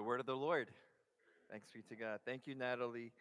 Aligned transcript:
The 0.00 0.04
word 0.04 0.18
of 0.18 0.24
the 0.24 0.34
Lord. 0.34 0.70
Thanks 1.50 1.68
be 1.70 1.82
to 1.90 1.94
God. 1.94 2.20
Thank 2.24 2.46
you, 2.46 2.54
Natalie. 2.54 3.12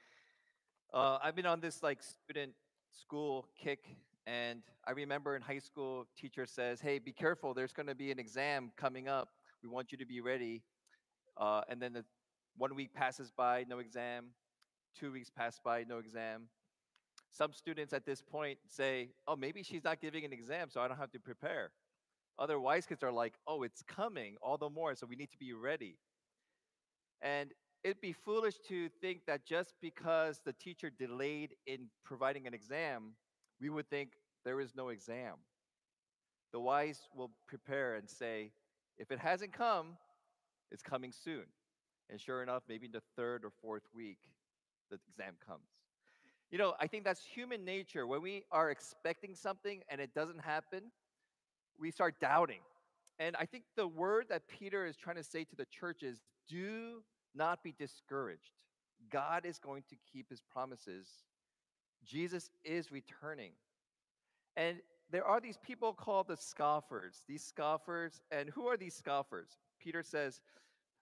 Uh, 0.93 1.17
I've 1.21 1.35
been 1.35 1.45
on 1.45 1.59
this 1.59 1.83
like 1.83 2.01
student 2.01 2.53
school 2.89 3.45
kick, 3.61 3.97
and 4.25 4.61
I 4.87 4.91
remember 4.91 5.35
in 5.35 5.41
high 5.41 5.59
school, 5.59 6.07
teacher 6.17 6.45
says, 6.45 6.79
"Hey, 6.79 6.97
be 6.97 7.11
careful. 7.11 7.53
There's 7.53 7.73
going 7.73 7.87
to 7.87 7.95
be 7.95 8.11
an 8.11 8.17
exam 8.17 8.71
coming 8.77 9.09
up. 9.09 9.27
We 9.61 9.67
want 9.67 9.91
you 9.91 9.97
to 9.97 10.05
be 10.05 10.21
ready." 10.21 10.63
Uh, 11.35 11.63
and 11.67 11.81
then 11.81 11.91
the, 11.91 12.05
one 12.55 12.73
week 12.73 12.93
passes 12.93 13.29
by, 13.29 13.65
no 13.67 13.79
exam. 13.79 14.27
Two 14.97 15.11
weeks 15.11 15.29
pass 15.29 15.59
by, 15.61 15.83
no 15.83 15.97
exam. 15.97 16.43
Some 17.29 17.51
students 17.51 17.91
at 17.91 18.05
this 18.05 18.21
point 18.21 18.57
say, 18.69 19.09
"Oh, 19.27 19.35
maybe 19.35 19.63
she's 19.63 19.83
not 19.83 19.99
giving 19.99 20.23
an 20.23 20.31
exam, 20.31 20.69
so 20.69 20.79
I 20.79 20.87
don't 20.87 20.95
have 20.97 21.11
to 21.11 21.19
prepare." 21.19 21.71
Other 22.37 22.57
wise 22.57 22.85
kids 22.85 23.03
are 23.03 23.11
like, 23.11 23.33
"Oh, 23.45 23.63
it's 23.63 23.81
coming, 23.81 24.37
all 24.41 24.57
the 24.57 24.69
more, 24.69 24.95
so 24.95 25.05
we 25.05 25.17
need 25.17 25.31
to 25.31 25.37
be 25.37 25.51
ready." 25.51 25.97
And 27.21 27.51
it'd 27.83 28.01
be 28.01 28.13
foolish 28.13 28.55
to 28.67 28.89
think 29.01 29.25
that 29.27 29.45
just 29.45 29.73
because 29.81 30.41
the 30.45 30.53
teacher 30.53 30.89
delayed 30.89 31.55
in 31.65 31.89
providing 32.03 32.47
an 32.47 32.53
exam, 32.53 33.13
we 33.59 33.69
would 33.69 33.89
think 33.89 34.11
there 34.45 34.59
is 34.59 34.75
no 34.75 34.89
exam. 34.89 35.35
The 36.51 36.59
wise 36.59 37.01
will 37.15 37.31
prepare 37.47 37.95
and 37.95 38.09
say, 38.09 38.51
if 38.97 39.11
it 39.11 39.19
hasn't 39.19 39.53
come, 39.53 39.97
it's 40.71 40.81
coming 40.81 41.11
soon. 41.11 41.43
And 42.09 42.19
sure 42.19 42.41
enough, 42.41 42.63
maybe 42.67 42.87
in 42.87 42.91
the 42.91 43.03
third 43.15 43.45
or 43.45 43.51
fourth 43.61 43.83
week, 43.93 44.17
the 44.89 44.97
exam 45.07 45.35
comes. 45.45 45.69
You 46.51 46.57
know, 46.57 46.73
I 46.79 46.87
think 46.87 47.03
that's 47.03 47.23
human 47.23 47.63
nature. 47.63 48.07
When 48.07 48.21
we 48.21 48.43
are 48.51 48.71
expecting 48.71 49.35
something 49.35 49.83
and 49.89 50.01
it 50.01 50.13
doesn't 50.15 50.39
happen, 50.41 50.91
we 51.79 51.91
start 51.91 52.15
doubting. 52.19 52.61
And 53.19 53.35
I 53.37 53.45
think 53.45 53.65
the 53.75 53.87
word 53.87 54.27
that 54.29 54.47
Peter 54.47 54.85
is 54.85 54.95
trying 54.95 55.17
to 55.17 55.23
say 55.23 55.43
to 55.43 55.55
the 55.55 55.65
church 55.65 56.03
is 56.03 56.21
do 56.47 57.03
not 57.35 57.61
be 57.63 57.75
discouraged. 57.77 58.63
God 59.11 59.45
is 59.45 59.59
going 59.59 59.83
to 59.89 59.95
keep 60.11 60.29
his 60.29 60.41
promises. 60.41 61.07
Jesus 62.05 62.49
is 62.63 62.91
returning. 62.91 63.51
And 64.55 64.77
there 65.11 65.25
are 65.25 65.39
these 65.39 65.57
people 65.57 65.93
called 65.93 66.27
the 66.27 66.37
scoffers. 66.37 67.23
These 67.27 67.43
scoffers, 67.43 68.21
and 68.31 68.49
who 68.49 68.67
are 68.67 68.77
these 68.77 68.95
scoffers? 68.95 69.57
Peter 69.79 70.03
says, 70.03 70.41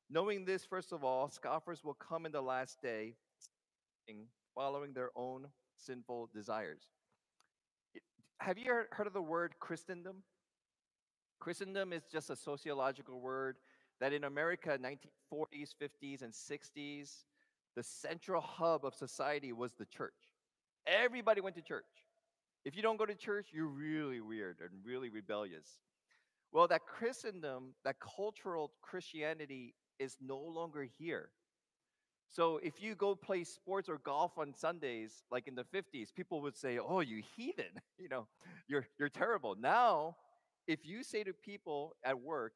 knowing 0.09 0.45
this, 0.45 0.65
first 0.65 0.91
of 0.91 1.03
all, 1.03 1.29
scoffers 1.29 1.83
will 1.83 1.95
come 1.95 2.25
in 2.25 2.31
the 2.31 2.41
last 2.41 2.81
day, 2.81 3.15
following 4.55 4.93
their 4.93 5.11
own 5.15 5.47
sinful 5.75 6.29
desires. 6.33 6.83
Have 8.39 8.57
you 8.57 8.83
heard 8.91 9.07
of 9.07 9.13
the 9.13 9.21
word 9.21 9.55
Christendom? 9.59 10.23
Christendom 11.39 11.93
is 11.93 12.03
just 12.11 12.29
a 12.29 12.35
sociological 12.35 13.19
word 13.19 13.57
that 13.99 14.13
in 14.13 14.23
America, 14.23 14.77
1940s, 14.77 15.71
50s, 15.81 16.21
and 16.21 16.33
60s, 16.33 17.23
the 17.75 17.83
central 17.83 18.41
hub 18.41 18.85
of 18.85 18.93
society 18.95 19.53
was 19.53 19.73
the 19.73 19.85
church. 19.85 20.13
Everybody 20.87 21.41
went 21.41 21.55
to 21.55 21.61
church. 21.61 21.85
If 22.65 22.75
you 22.75 22.81
don't 22.81 22.97
go 22.97 23.05
to 23.05 23.15
church, 23.15 23.49
you're 23.53 23.67
really 23.67 24.19
weird 24.19 24.57
and 24.61 24.71
really 24.85 25.09
rebellious. 25.09 25.67
Well, 26.51 26.67
that 26.67 26.81
Christendom, 26.85 27.73
that 27.83 27.97
cultural 27.99 28.71
Christianity, 28.81 29.75
is 29.99 30.17
no 30.21 30.37
longer 30.37 30.87
here. 30.97 31.29
So 32.29 32.59
if 32.61 32.81
you 32.81 32.95
go 32.95 33.15
play 33.15 33.43
sports 33.43 33.89
or 33.89 33.99
golf 33.99 34.37
on 34.37 34.53
Sundays, 34.53 35.23
like 35.31 35.47
in 35.47 35.55
the 35.55 35.63
50s, 35.63 36.13
people 36.13 36.41
would 36.41 36.57
say, 36.57 36.77
"Oh, 36.77 36.99
you 36.99 37.23
heathen! 37.35 37.71
You 37.97 38.09
know, 38.09 38.27
you're 38.67 38.85
you're 38.99 39.09
terrible." 39.09 39.55
Now, 39.55 40.17
if 40.67 40.85
you 40.85 41.03
say 41.03 41.23
to 41.23 41.33
people 41.33 41.95
at 42.03 42.19
work, 42.19 42.53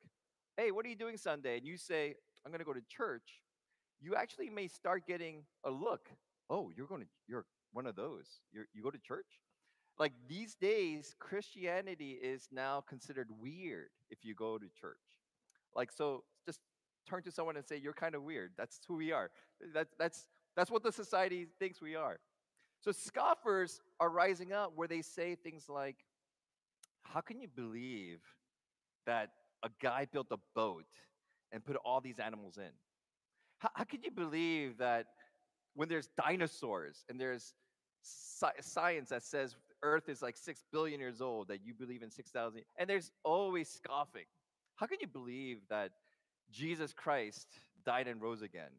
hey, 0.57 0.71
what 0.71 0.85
are 0.85 0.89
you 0.89 0.95
doing 0.95 1.17
Sunday? 1.17 1.57
And 1.57 1.65
you 1.65 1.77
say, 1.77 2.15
I'm 2.45 2.51
going 2.51 2.59
to 2.59 2.65
go 2.65 2.73
to 2.73 2.81
church, 2.87 3.41
you 4.01 4.15
actually 4.15 4.49
may 4.49 4.67
start 4.67 5.05
getting 5.07 5.43
a 5.63 5.71
look. 5.71 6.09
Oh, 6.49 6.71
you're 6.75 6.87
going 6.87 7.01
to, 7.01 7.07
you're 7.27 7.45
one 7.71 7.85
of 7.85 7.95
those. 7.95 8.27
You're, 8.51 8.65
you 8.73 8.83
go 8.83 8.91
to 8.91 8.99
church? 8.99 9.39
Like 9.97 10.13
these 10.27 10.55
days, 10.55 11.15
Christianity 11.19 12.17
is 12.21 12.47
now 12.51 12.83
considered 12.87 13.29
weird 13.39 13.89
if 14.09 14.25
you 14.25 14.33
go 14.33 14.57
to 14.57 14.65
church. 14.79 14.97
Like, 15.75 15.91
so 15.91 16.23
just 16.45 16.59
turn 17.07 17.23
to 17.23 17.31
someone 17.31 17.55
and 17.55 17.65
say, 17.65 17.77
You're 17.77 17.93
kind 17.93 18.15
of 18.15 18.23
weird. 18.23 18.51
That's 18.57 18.79
who 18.87 18.95
we 18.95 19.11
are. 19.11 19.29
That, 19.73 19.87
that's, 19.99 20.27
that's 20.55 20.71
what 20.71 20.83
the 20.83 20.91
society 20.91 21.47
thinks 21.59 21.81
we 21.81 21.95
are. 21.95 22.19
So 22.83 22.91
scoffers 22.91 23.79
are 23.99 24.09
rising 24.09 24.53
up 24.53 24.73
where 24.75 24.87
they 24.87 25.01
say 25.01 25.35
things 25.35 25.69
like, 25.69 25.97
How 27.13 27.21
can 27.21 27.39
you 27.39 27.47
believe 27.47 28.19
that 29.05 29.29
a 29.63 29.69
guy 29.81 30.07
built 30.11 30.27
a 30.31 30.37
boat 30.55 30.85
and 31.51 31.63
put 31.63 31.75
all 31.77 32.01
these 32.01 32.19
animals 32.19 32.57
in. 32.57 32.71
How, 33.59 33.69
how 33.75 33.83
can 33.83 34.01
you 34.03 34.11
believe 34.11 34.77
that 34.77 35.07
when 35.75 35.89
there's 35.89 36.09
dinosaurs 36.17 37.03
and 37.09 37.19
there's 37.19 37.53
sci- 38.03 38.61
science 38.61 39.09
that 39.09 39.23
says 39.23 39.55
Earth 39.83 40.09
is 40.09 40.21
like 40.21 40.37
six 40.37 40.63
billion 40.71 40.99
years 40.99 41.21
old, 41.21 41.47
that 41.49 41.59
you 41.63 41.73
believe 41.73 42.03
in 42.03 42.11
6,000, 42.11 42.61
and 42.77 42.89
there's 42.89 43.11
always 43.23 43.69
scoffing? 43.69 44.25
How 44.75 44.87
can 44.87 44.97
you 45.01 45.07
believe 45.07 45.59
that 45.69 45.91
Jesus 46.51 46.93
Christ 46.93 47.47
died 47.85 48.07
and 48.07 48.21
rose 48.21 48.41
again? 48.41 48.71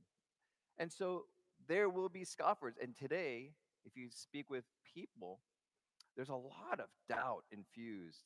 And 0.78 0.91
so 0.91 1.25
there 1.69 1.88
will 1.88 2.09
be 2.09 2.25
scoffers. 2.25 2.75
And 2.81 2.97
today, 2.97 3.50
if 3.84 3.97
you 3.97 4.09
speak 4.10 4.50
with 4.50 4.65
people, 4.94 5.41
there's 6.16 6.28
a 6.28 6.34
lot 6.34 6.78
of 6.78 6.86
doubt 7.08 7.44
infused. 7.50 8.24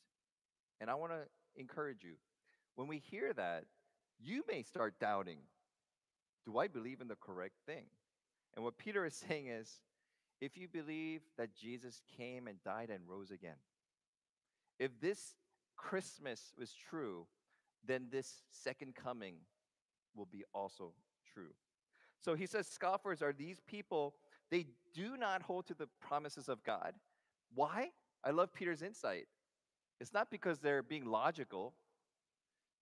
And 0.80 0.90
I 0.90 0.94
want 0.94 1.12
to 1.12 1.60
encourage 1.60 2.02
you 2.02 2.14
when 2.76 2.88
we 2.88 2.98
hear 2.98 3.32
that, 3.32 3.64
you 4.22 4.44
may 4.48 4.62
start 4.62 4.94
doubting 5.00 5.38
do 6.44 6.58
I 6.58 6.68
believe 6.68 7.00
in 7.00 7.08
the 7.08 7.16
correct 7.16 7.56
thing? 7.66 7.86
And 8.54 8.64
what 8.64 8.78
Peter 8.78 9.04
is 9.04 9.14
saying 9.28 9.48
is 9.48 9.80
if 10.40 10.56
you 10.56 10.68
believe 10.68 11.22
that 11.36 11.56
Jesus 11.56 12.00
came 12.16 12.46
and 12.46 12.62
died 12.62 12.88
and 12.90 13.00
rose 13.08 13.32
again, 13.32 13.56
if 14.78 14.92
this 15.00 15.34
Christmas 15.76 16.52
was 16.56 16.72
true, 16.72 17.26
then 17.84 18.06
this 18.10 18.42
second 18.50 18.94
coming 18.94 19.34
will 20.14 20.28
be 20.30 20.44
also 20.54 20.92
true. 21.34 21.52
So 22.20 22.34
he 22.34 22.46
says 22.46 22.66
scoffers 22.66 23.22
are 23.22 23.32
these 23.32 23.60
people, 23.66 24.14
they 24.50 24.66
do 24.94 25.16
not 25.16 25.42
hold 25.42 25.66
to 25.66 25.74
the 25.74 25.88
promises 26.00 26.48
of 26.48 26.62
God. 26.62 26.94
Why? 27.54 27.90
I 28.24 28.30
love 28.30 28.52
Peter's 28.52 28.82
insight. 28.82 29.26
It's 30.00 30.12
not 30.12 30.30
because 30.30 30.58
they're 30.58 30.82
being 30.82 31.06
logical, 31.06 31.74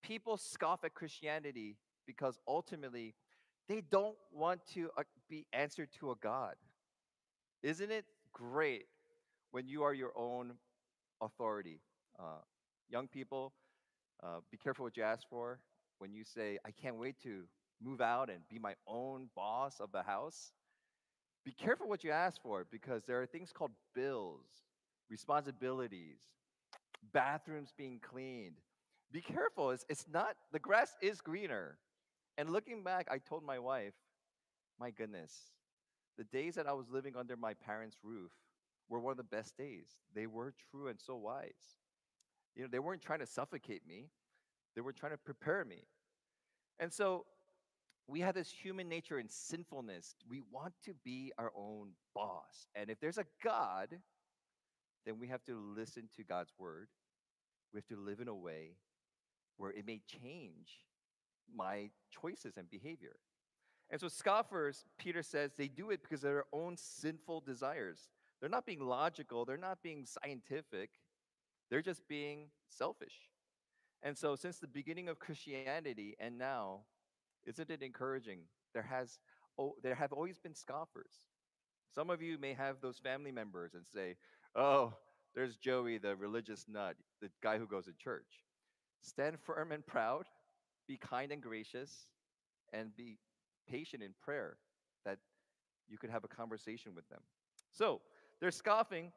people 0.02 0.36
scoff 0.36 0.84
at 0.84 0.94
Christianity 0.94 1.76
because 2.06 2.38
ultimately 2.46 3.14
they 3.68 3.82
don't 3.90 4.16
want 4.32 4.60
to 4.74 4.90
uh, 4.96 5.02
be 5.28 5.46
answered 5.52 5.88
to 6.00 6.10
a 6.10 6.14
God. 6.16 6.54
Isn't 7.62 7.90
it 7.90 8.04
great 8.32 8.86
when 9.52 9.66
you 9.66 9.82
are 9.84 9.94
your 9.94 10.12
own 10.16 10.52
authority? 11.22 11.80
Uh, 12.18 12.42
young 12.90 13.08
people, 13.08 13.52
uh, 14.22 14.40
be 14.50 14.58
careful 14.58 14.84
what 14.84 14.96
you 14.96 15.02
ask 15.02 15.26
for. 15.28 15.60
When 15.98 16.12
you 16.12 16.24
say, 16.24 16.58
I 16.66 16.70
can't 16.70 16.96
wait 16.96 17.16
to 17.22 17.44
move 17.82 18.00
out 18.00 18.28
and 18.28 18.40
be 18.48 18.58
my 18.58 18.74
own 18.86 19.28
boss 19.34 19.80
of 19.80 19.92
the 19.92 20.02
house, 20.02 20.52
be 21.44 21.52
careful 21.52 21.88
what 21.88 22.04
you 22.04 22.10
ask 22.10 22.40
for 22.42 22.66
because 22.70 23.04
there 23.04 23.20
are 23.20 23.26
things 23.26 23.52
called 23.52 23.72
bills, 23.94 24.46
responsibilities, 25.10 26.18
bathrooms 27.12 27.72
being 27.76 28.00
cleaned, 28.00 28.56
be 29.12 29.20
careful. 29.20 29.70
It's, 29.70 29.84
it's 29.88 30.06
not, 30.12 30.36
the 30.52 30.58
grass 30.58 30.96
is 31.00 31.20
greener. 31.20 31.78
And 32.36 32.50
looking 32.50 32.82
back, 32.82 33.06
I 33.10 33.18
told 33.18 33.44
my 33.44 33.58
wife, 33.58 33.94
my 34.80 34.90
goodness, 34.90 35.32
the 36.18 36.24
days 36.24 36.54
that 36.56 36.66
I 36.66 36.72
was 36.72 36.90
living 36.90 37.14
under 37.16 37.36
my 37.36 37.54
parents' 37.54 37.98
roof 38.02 38.32
were 38.88 39.00
one 39.00 39.12
of 39.12 39.16
the 39.16 39.22
best 39.24 39.56
days. 39.56 39.86
They 40.14 40.26
were 40.26 40.54
true 40.70 40.88
and 40.88 41.00
so 41.00 41.16
wise. 41.16 41.76
You 42.56 42.62
know, 42.62 42.68
they 42.70 42.78
weren't 42.78 43.02
trying 43.02 43.20
to 43.20 43.26
suffocate 43.26 43.86
me, 43.86 44.08
they 44.74 44.80
were 44.80 44.92
trying 44.92 45.12
to 45.12 45.18
prepare 45.18 45.64
me. 45.64 45.84
And 46.80 46.92
so 46.92 47.26
we 48.06 48.20
have 48.20 48.34
this 48.34 48.50
human 48.50 48.88
nature 48.88 49.18
and 49.18 49.30
sinfulness. 49.30 50.14
We 50.28 50.42
want 50.50 50.74
to 50.84 50.94
be 51.04 51.32
our 51.38 51.52
own 51.56 51.90
boss. 52.14 52.66
And 52.74 52.90
if 52.90 53.00
there's 53.00 53.18
a 53.18 53.24
God, 53.42 53.88
then 55.06 55.18
we 55.18 55.28
have 55.28 55.42
to 55.44 55.56
listen 55.76 56.08
to 56.16 56.24
God's 56.24 56.52
word. 56.58 56.88
We 57.72 57.78
have 57.78 57.86
to 57.86 57.96
live 57.96 58.20
in 58.20 58.28
a 58.28 58.34
way 58.34 58.76
where 59.56 59.70
it 59.70 59.86
may 59.86 60.00
change 60.06 60.80
my 61.54 61.90
choices 62.10 62.56
and 62.56 62.68
behavior. 62.70 63.16
And 63.90 64.00
so, 64.00 64.08
scoffers, 64.08 64.84
Peter 64.98 65.22
says, 65.22 65.52
they 65.56 65.68
do 65.68 65.90
it 65.90 66.02
because 66.02 66.24
of 66.24 66.30
their 66.30 66.44
own 66.52 66.76
sinful 66.76 67.42
desires. 67.42 68.08
They're 68.40 68.48
not 68.48 68.66
being 68.66 68.80
logical, 68.80 69.44
they're 69.44 69.56
not 69.56 69.82
being 69.82 70.04
scientific, 70.04 70.90
they're 71.70 71.82
just 71.82 72.06
being 72.08 72.48
selfish. 72.68 73.14
And 74.02 74.16
so, 74.16 74.36
since 74.36 74.58
the 74.58 74.66
beginning 74.66 75.08
of 75.08 75.18
Christianity 75.18 76.16
and 76.18 76.38
now, 76.38 76.80
isn't 77.46 77.70
it 77.70 77.82
encouraging? 77.82 78.40
There 78.72 78.82
has 78.82 79.18
oh, 79.58 79.74
there 79.82 79.94
have 79.94 80.12
always 80.12 80.38
been 80.38 80.54
scoffers. 80.54 81.22
Some 81.94 82.10
of 82.10 82.20
you 82.20 82.38
may 82.38 82.54
have 82.54 82.80
those 82.80 82.98
family 82.98 83.30
members 83.30 83.74
and 83.74 83.86
say, 83.86 84.16
"Oh, 84.54 84.94
there's 85.34 85.56
Joey, 85.56 85.98
the 85.98 86.16
religious 86.16 86.66
nut, 86.68 86.96
the 87.20 87.30
guy 87.42 87.58
who 87.58 87.66
goes 87.66 87.86
to 87.86 87.92
church." 87.92 88.44
Stand 89.00 89.38
firm 89.38 89.70
and 89.72 89.86
proud, 89.86 90.24
be 90.88 90.96
kind 90.96 91.30
and 91.30 91.42
gracious, 91.42 92.06
and 92.72 92.96
be 92.96 93.18
patient 93.68 94.02
in 94.02 94.14
prayer 94.22 94.56
that 95.04 95.18
you 95.88 95.98
could 95.98 96.10
have 96.10 96.24
a 96.24 96.28
conversation 96.28 96.94
with 96.94 97.08
them. 97.08 97.20
So 97.70 98.00
they're 98.40 98.50
scoffing. 98.50 99.12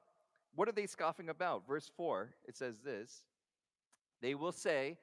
What 0.56 0.68
are 0.68 0.74
they 0.74 0.88
scoffing 0.88 1.30
about? 1.30 1.68
Verse 1.68 1.90
4, 1.96 2.34
it 2.48 2.58
says 2.58 2.80
this 2.80 3.24
They 4.22 4.36
will 4.36 4.52
say, 4.52 4.98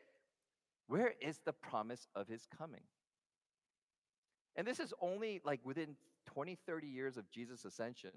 Where 0.87 1.15
is 1.21 1.41
the 1.45 1.53
promise 1.53 2.09
of 2.15 2.29
his 2.29 2.47
coming? 2.59 2.83
And 4.57 4.67
this 4.67 4.81
is 4.81 4.93
only 5.01 5.41
like 5.45 5.61
within 5.65 5.97
20, 6.27 6.57
30 6.67 6.87
years 6.87 7.17
of 7.17 7.31
Jesus' 7.31 7.65
ascension. 7.65 8.11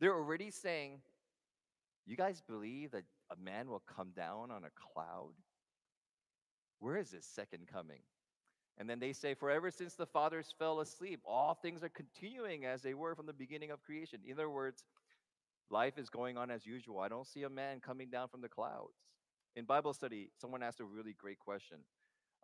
They're 0.00 0.14
already 0.14 0.50
saying, 0.50 1.00
You 2.06 2.16
guys 2.16 2.42
believe 2.46 2.92
that 2.92 3.04
a 3.30 3.36
man 3.36 3.68
will 3.68 3.82
come 3.96 4.10
down 4.14 4.50
on 4.50 4.64
a 4.64 4.70
cloud? 4.92 5.32
Where 6.78 6.96
is 6.96 7.10
his 7.10 7.24
second 7.24 7.66
coming? 7.72 8.00
And 8.76 8.90
then 8.90 8.98
they 8.98 9.12
say, 9.12 9.34
For 9.34 9.50
ever 9.50 9.70
since 9.70 9.94
the 9.94 10.06
fathers 10.06 10.54
fell 10.58 10.80
asleep, 10.80 11.20
all 11.24 11.54
things 11.54 11.82
are 11.82 11.88
continuing 11.88 12.64
as 12.64 12.82
they 12.82 12.94
were 12.94 13.14
from 13.14 13.26
the 13.26 13.32
beginning 13.32 13.70
of 13.70 13.82
creation. 13.82 14.20
In 14.26 14.34
other 14.34 14.50
words, 14.50 14.84
life 15.70 15.98
is 15.98 16.10
going 16.10 16.36
on 16.36 16.50
as 16.50 16.66
usual. 16.66 17.00
I 17.00 17.08
don't 17.08 17.26
see 17.26 17.44
a 17.44 17.48
man 17.48 17.80
coming 17.80 18.10
down 18.10 18.28
from 18.28 18.40
the 18.40 18.48
clouds. 18.48 18.98
In 19.56 19.64
Bible 19.64 19.92
study, 19.92 20.30
someone 20.40 20.62
asked 20.62 20.80
a 20.80 20.84
really 20.84 21.14
great 21.16 21.38
question. 21.38 21.78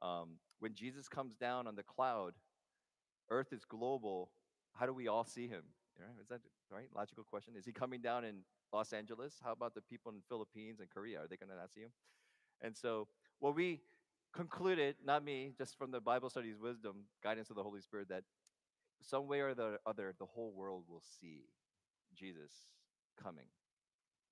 Um, 0.01 0.39
when 0.61 0.75
Jesus 0.75 1.09
comes 1.09 1.35
down 1.35 1.67
on 1.67 1.75
the 1.75 1.83
cloud, 1.83 2.35
Earth 3.31 3.53
is 3.53 3.65
global. 3.65 4.31
How 4.75 4.87
do 4.87 4.93
we 4.93 5.09
all 5.09 5.25
see 5.25 5.49
him? 5.49 5.63
Right? 5.99 6.21
Is 6.21 6.29
that 6.29 6.41
right? 6.71 6.89
Logical 6.95 7.25
question. 7.25 7.55
Is 7.57 7.65
he 7.65 7.73
coming 7.73 8.01
down 8.01 8.25
in 8.25 8.37
Los 8.73 8.93
Angeles? 8.93 9.35
How 9.43 9.53
about 9.53 9.75
the 9.75 9.83
people 9.83 10.13
in 10.13 10.21
Philippines 10.29 10.81
and 10.81 10.89
Korea? 10.89 11.21
Are 11.21 11.27
they 11.29 11.37
going 11.37 11.51
to 11.51 11.57
not 11.57 11.73
see 11.73 11.83
him? 11.83 11.91
And 12.63 12.77
so, 12.77 13.09
what 13.39 13.55
we 13.55 13.81
concluded, 14.33 14.97
not 15.05 15.25
me, 15.25 15.53
just 15.57 15.77
from 15.77 15.91
the 15.91 16.01
Bible 16.01 16.31
study's 16.31 16.59
wisdom, 16.59 17.05
guidance 17.23 17.51
of 17.51 17.57
the 17.57 17.63
Holy 17.63 17.81
Spirit, 17.81 18.09
that 18.09 18.25
some 19.03 19.27
way 19.27 19.41
or 19.41 19.55
the 19.55 19.79
other, 19.87 20.15
the 20.19 20.27
whole 20.27 20.53
world 20.53 20.85
will 20.89 21.03
see 21.21 21.45
Jesus 22.15 22.53
coming. 23.23 23.47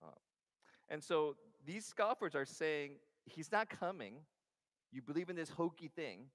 Uh, 0.02 0.10
and 0.88 1.02
so 1.02 1.36
these 1.66 1.84
scoffers 1.84 2.34
are 2.34 2.44
saying, 2.44 2.92
He's 3.24 3.52
not 3.52 3.68
coming. 3.68 4.14
You 4.90 5.02
believe 5.02 5.28
in 5.28 5.36
this 5.36 5.50
hokey 5.50 5.90
thing. 5.94 6.26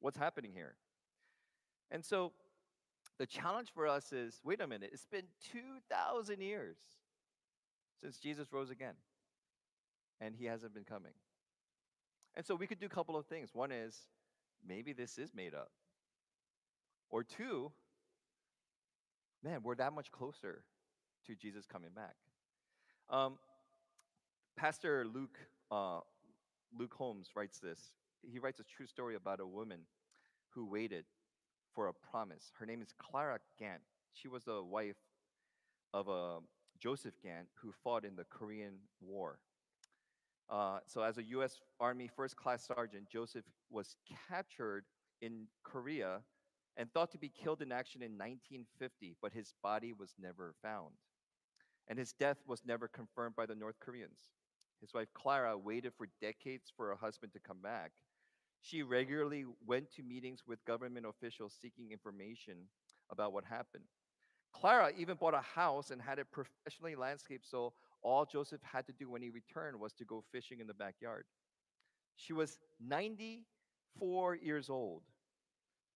What's 0.00 0.16
happening 0.16 0.52
here? 0.54 0.74
And 1.94 2.04
so 2.04 2.32
the 3.20 3.24
challenge 3.24 3.68
for 3.72 3.86
us 3.86 4.12
is 4.12 4.40
wait 4.42 4.60
a 4.60 4.66
minute, 4.66 4.90
it's 4.92 5.06
been 5.06 5.28
2,000 5.52 6.40
years 6.40 6.76
since 8.02 8.18
Jesus 8.18 8.52
rose 8.52 8.68
again, 8.68 8.94
and 10.20 10.34
he 10.34 10.46
hasn't 10.46 10.74
been 10.74 10.84
coming. 10.84 11.12
And 12.34 12.44
so 12.44 12.56
we 12.56 12.66
could 12.66 12.80
do 12.80 12.86
a 12.86 12.90
couple 12.90 13.16
of 13.16 13.26
things. 13.26 13.50
One 13.52 13.70
is 13.70 13.96
maybe 14.66 14.92
this 14.92 15.18
is 15.18 15.32
made 15.36 15.54
up. 15.54 15.70
Or 17.10 17.22
two, 17.22 17.70
man, 19.44 19.60
we're 19.62 19.76
that 19.76 19.92
much 19.92 20.10
closer 20.10 20.64
to 21.28 21.36
Jesus 21.36 21.64
coming 21.64 21.90
back. 21.94 22.16
Um, 23.08 23.38
Pastor 24.56 25.06
Luke 25.06 25.38
uh, 25.70 26.00
Luke 26.76 26.94
Holmes 26.94 27.28
writes 27.36 27.60
this. 27.60 27.78
He 28.28 28.40
writes 28.40 28.58
a 28.58 28.64
true 28.64 28.86
story 28.86 29.14
about 29.14 29.38
a 29.38 29.46
woman 29.46 29.82
who 30.50 30.66
waited 30.66 31.04
for 31.74 31.88
a 31.88 31.92
promise. 31.92 32.52
Her 32.58 32.66
name 32.66 32.82
is 32.82 32.94
Clara 32.98 33.38
Gantt. 33.60 33.80
She 34.12 34.28
was 34.28 34.44
the 34.44 34.62
wife 34.62 34.96
of 35.92 36.08
a 36.08 36.10
uh, 36.10 36.40
Joseph 36.80 37.14
Gantt 37.24 37.46
who 37.60 37.72
fought 37.82 38.04
in 38.04 38.16
the 38.16 38.24
Korean 38.24 38.74
War. 39.00 39.38
Uh, 40.50 40.78
so, 40.86 41.02
as 41.02 41.18
a 41.18 41.22
U.S. 41.24 41.60
Army 41.80 42.08
first 42.14 42.36
class 42.36 42.66
sergeant, 42.66 43.08
Joseph 43.10 43.44
was 43.70 43.96
captured 44.28 44.84
in 45.22 45.46
Korea 45.62 46.20
and 46.76 46.92
thought 46.92 47.10
to 47.12 47.18
be 47.18 47.30
killed 47.30 47.62
in 47.62 47.72
action 47.72 48.02
in 48.02 48.12
1950, 48.12 49.16
but 49.22 49.32
his 49.32 49.54
body 49.62 49.92
was 49.92 50.14
never 50.20 50.54
found. 50.62 50.94
And 51.88 51.98
his 51.98 52.12
death 52.12 52.38
was 52.46 52.62
never 52.66 52.88
confirmed 52.88 53.36
by 53.36 53.46
the 53.46 53.54
North 53.54 53.78
Koreans. 53.80 54.18
His 54.80 54.92
wife 54.92 55.08
Clara 55.14 55.56
waited 55.56 55.92
for 55.96 56.08
decades 56.20 56.70
for 56.76 56.88
her 56.88 56.96
husband 56.96 57.32
to 57.32 57.40
come 57.40 57.60
back. 57.62 57.92
She 58.64 58.82
regularly 58.82 59.44
went 59.66 59.90
to 59.96 60.02
meetings 60.02 60.40
with 60.46 60.64
government 60.64 61.04
officials 61.04 61.54
seeking 61.60 61.92
information 61.92 62.56
about 63.10 63.34
what 63.34 63.44
happened. 63.44 63.84
Clara 64.54 64.90
even 64.96 65.18
bought 65.18 65.34
a 65.34 65.42
house 65.42 65.90
and 65.90 66.00
had 66.00 66.18
it 66.18 66.32
professionally 66.32 66.96
landscaped 66.96 67.46
so 67.46 67.74
all 68.02 68.24
Joseph 68.24 68.62
had 68.62 68.86
to 68.86 68.92
do 68.94 69.10
when 69.10 69.20
he 69.20 69.28
returned 69.28 69.78
was 69.78 69.92
to 69.94 70.06
go 70.06 70.24
fishing 70.32 70.60
in 70.60 70.66
the 70.66 70.72
backyard. 70.72 71.26
She 72.16 72.32
was 72.32 72.58
94 72.80 74.36
years 74.36 74.70
old 74.70 75.02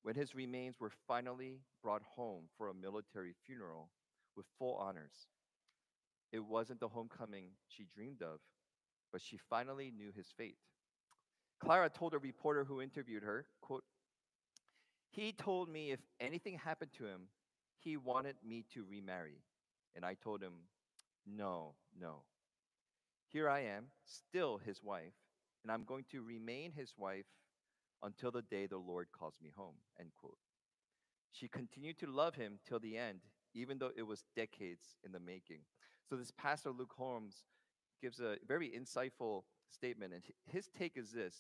when 0.03 0.15
his 0.15 0.35
remains 0.35 0.79
were 0.79 0.93
finally 1.07 1.61
brought 1.83 2.03
home 2.03 2.51
for 2.59 2.69
a 2.69 2.75
military 2.75 3.33
funeral 3.47 3.89
with 4.37 4.45
full 4.59 4.75
honors. 4.75 5.27
It 6.33 6.45
wasn't 6.45 6.81
the 6.81 6.89
homecoming 6.89 7.53
she 7.67 7.87
dreamed 7.95 8.21
of, 8.21 8.41
but 9.11 9.23
she 9.23 9.39
finally 9.49 9.91
knew 9.91 10.13
his 10.15 10.27
fate. 10.37 10.59
Clara 11.61 11.91
told 11.91 12.15
a 12.15 12.19
reporter 12.19 12.65
who 12.65 12.81
interviewed 12.81 13.23
her, 13.23 13.47
quote, 13.61 13.85
he 15.11 15.33
told 15.33 15.69
me 15.69 15.91
if 15.91 16.01
anything 16.21 16.59
happened 16.59 16.93
to 16.99 17.07
him, 17.07 17.23
he 17.79 17.97
wanted 17.97 18.37
me 18.47 18.65
to 18.75 18.85
remarry. 18.89 19.43
And 19.95 20.05
I 20.05 20.15
told 20.15 20.43
him, 20.43 20.53
no, 21.27 21.75
no. 21.99 22.23
Here 23.27 23.49
I 23.49 23.61
am, 23.61 23.87
still 24.05 24.59
his 24.59 24.83
wife, 24.83 25.15
and 25.63 25.73
I'm 25.73 25.85
going 25.85 26.05
to 26.13 26.23
remain 26.23 26.73
his 26.73 26.95
wife 26.97 27.27
until 28.03 28.31
the 28.31 28.43
day 28.43 28.67
the 28.67 28.79
Lord 28.79 29.09
calls 29.13 29.35
me 29.43 29.51
home. 29.55 29.75
End 29.99 30.11
quote. 30.19 30.39
She 31.33 31.49
continued 31.49 31.99
to 31.99 32.07
love 32.07 32.37
him 32.37 32.59
till 32.67 32.79
the 32.79 32.97
end, 32.97 33.21
even 33.55 33.79
though 33.79 33.91
it 33.97 34.07
was 34.07 34.25
decades 34.35 34.97
in 35.05 35.13
the 35.13 35.21
making. 35.21 35.61
So 36.09 36.17
this 36.17 36.31
pastor 36.31 36.71
Luke 36.71 36.95
Holmes 36.97 37.45
gives 38.01 38.21
a 38.21 38.37
very 38.47 38.71
insightful 38.71 39.43
statement, 39.71 40.13
and 40.13 40.23
his 40.47 40.69
take 40.79 40.97
is 40.97 41.11
this: 41.13 41.35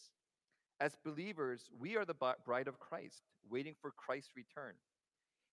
As 0.80 0.96
believers, 1.04 1.70
we 1.78 1.96
are 1.96 2.04
the 2.04 2.14
bride 2.44 2.68
of 2.68 2.78
Christ, 2.78 3.22
waiting 3.48 3.74
for 3.80 3.90
Christ's 3.90 4.30
return. 4.36 4.74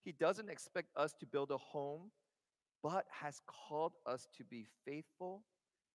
He 0.03 0.11
doesn't 0.11 0.49
expect 0.49 0.89
us 0.95 1.13
to 1.19 1.25
build 1.25 1.51
a 1.51 1.57
home 1.57 2.11
but 2.83 3.05
has 3.09 3.41
called 3.47 3.93
us 4.05 4.27
to 4.37 4.43
be 4.43 4.67
faithful 4.85 5.41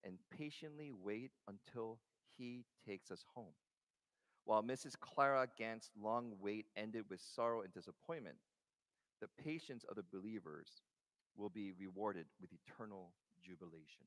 and 0.02 0.18
patiently 0.36 0.90
wait 0.90 1.30
until 1.46 2.00
he 2.36 2.64
takes 2.84 3.12
us 3.12 3.24
home. 3.32 3.54
While 4.44 4.64
Mrs. 4.64 4.98
Clara 4.98 5.46
Gantt's 5.56 5.90
long 5.96 6.32
wait 6.40 6.66
ended 6.76 7.04
with 7.08 7.20
sorrow 7.20 7.60
and 7.62 7.72
disappointment, 7.72 8.38
the 9.20 9.28
patience 9.40 9.84
of 9.88 9.94
the 9.94 10.02
believers 10.02 10.82
will 11.36 11.50
be 11.50 11.70
rewarded 11.78 12.26
with 12.40 12.50
eternal 12.52 13.12
jubilation. 13.40 14.06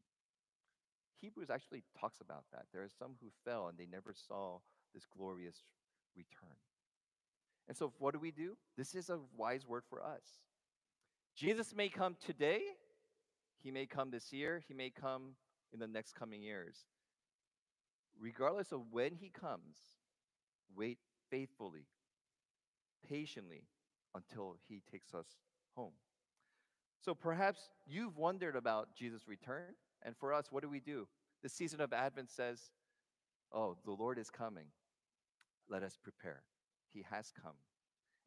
Hebrews 1.24 1.50
actually 1.50 1.84
talks 1.98 2.20
about 2.20 2.44
that. 2.51 2.65
There 2.74 2.84
are 2.84 2.89
some 3.00 3.12
who 3.22 3.30
fell 3.46 3.70
and 3.70 3.77
they 3.77 3.88
never 3.89 4.13
saw 4.13 4.60
this 4.94 5.06
glorious 5.06 5.56
return. 6.18 6.58
And 7.70 7.77
so, 7.77 7.94
what 7.98 8.13
do 8.13 8.20
we 8.20 8.32
do? 8.32 8.58
This 8.77 8.94
is 8.94 9.10
a 9.10 9.20
wise 9.38 9.65
word 9.65 9.84
for 9.89 10.03
us. 10.03 10.22
Jesus 11.34 11.74
may 11.74 11.88
come 11.88 12.18
today, 12.20 12.62
he 13.63 13.72
may 13.72 13.86
come 13.86 14.12
this 14.12 14.34
year, 14.34 14.62
he 14.68 14.74
may 14.74 14.89
come 14.89 15.36
in 15.72 15.80
the 15.80 15.88
next 15.88 16.13
coming 16.13 16.44
years. 16.44 16.75
Regardless 18.20 18.74
of 18.74 18.82
when 18.92 19.15
he 19.15 19.30
comes, 19.30 19.77
wait 20.75 21.00
faithfully, 21.32 21.86
patiently 23.10 23.63
until 24.13 24.58
he 24.68 24.82
takes 24.92 25.13
us 25.13 25.27
home. 25.77 25.94
So 27.00 27.15
perhaps 27.15 27.70
you've 27.88 28.18
wondered 28.18 28.58
about 28.58 28.89
Jesus' 28.94 29.25
return. 29.25 29.74
And 30.03 30.15
for 30.17 30.33
us, 30.33 30.48
what 30.51 30.63
do 30.63 30.69
we 30.69 30.79
do? 30.79 31.07
The 31.41 31.50
season 31.50 31.81
of 31.81 31.93
Advent 31.93 32.29
says, 32.29 32.72
Oh, 33.51 33.77
the 33.86 33.91
Lord 33.91 34.17
is 34.17 34.29
coming. 34.29 34.65
Let 35.69 35.83
us 35.83 35.98
prepare. 36.01 36.43
He 36.91 37.05
has 37.10 37.31
come. 37.31 37.53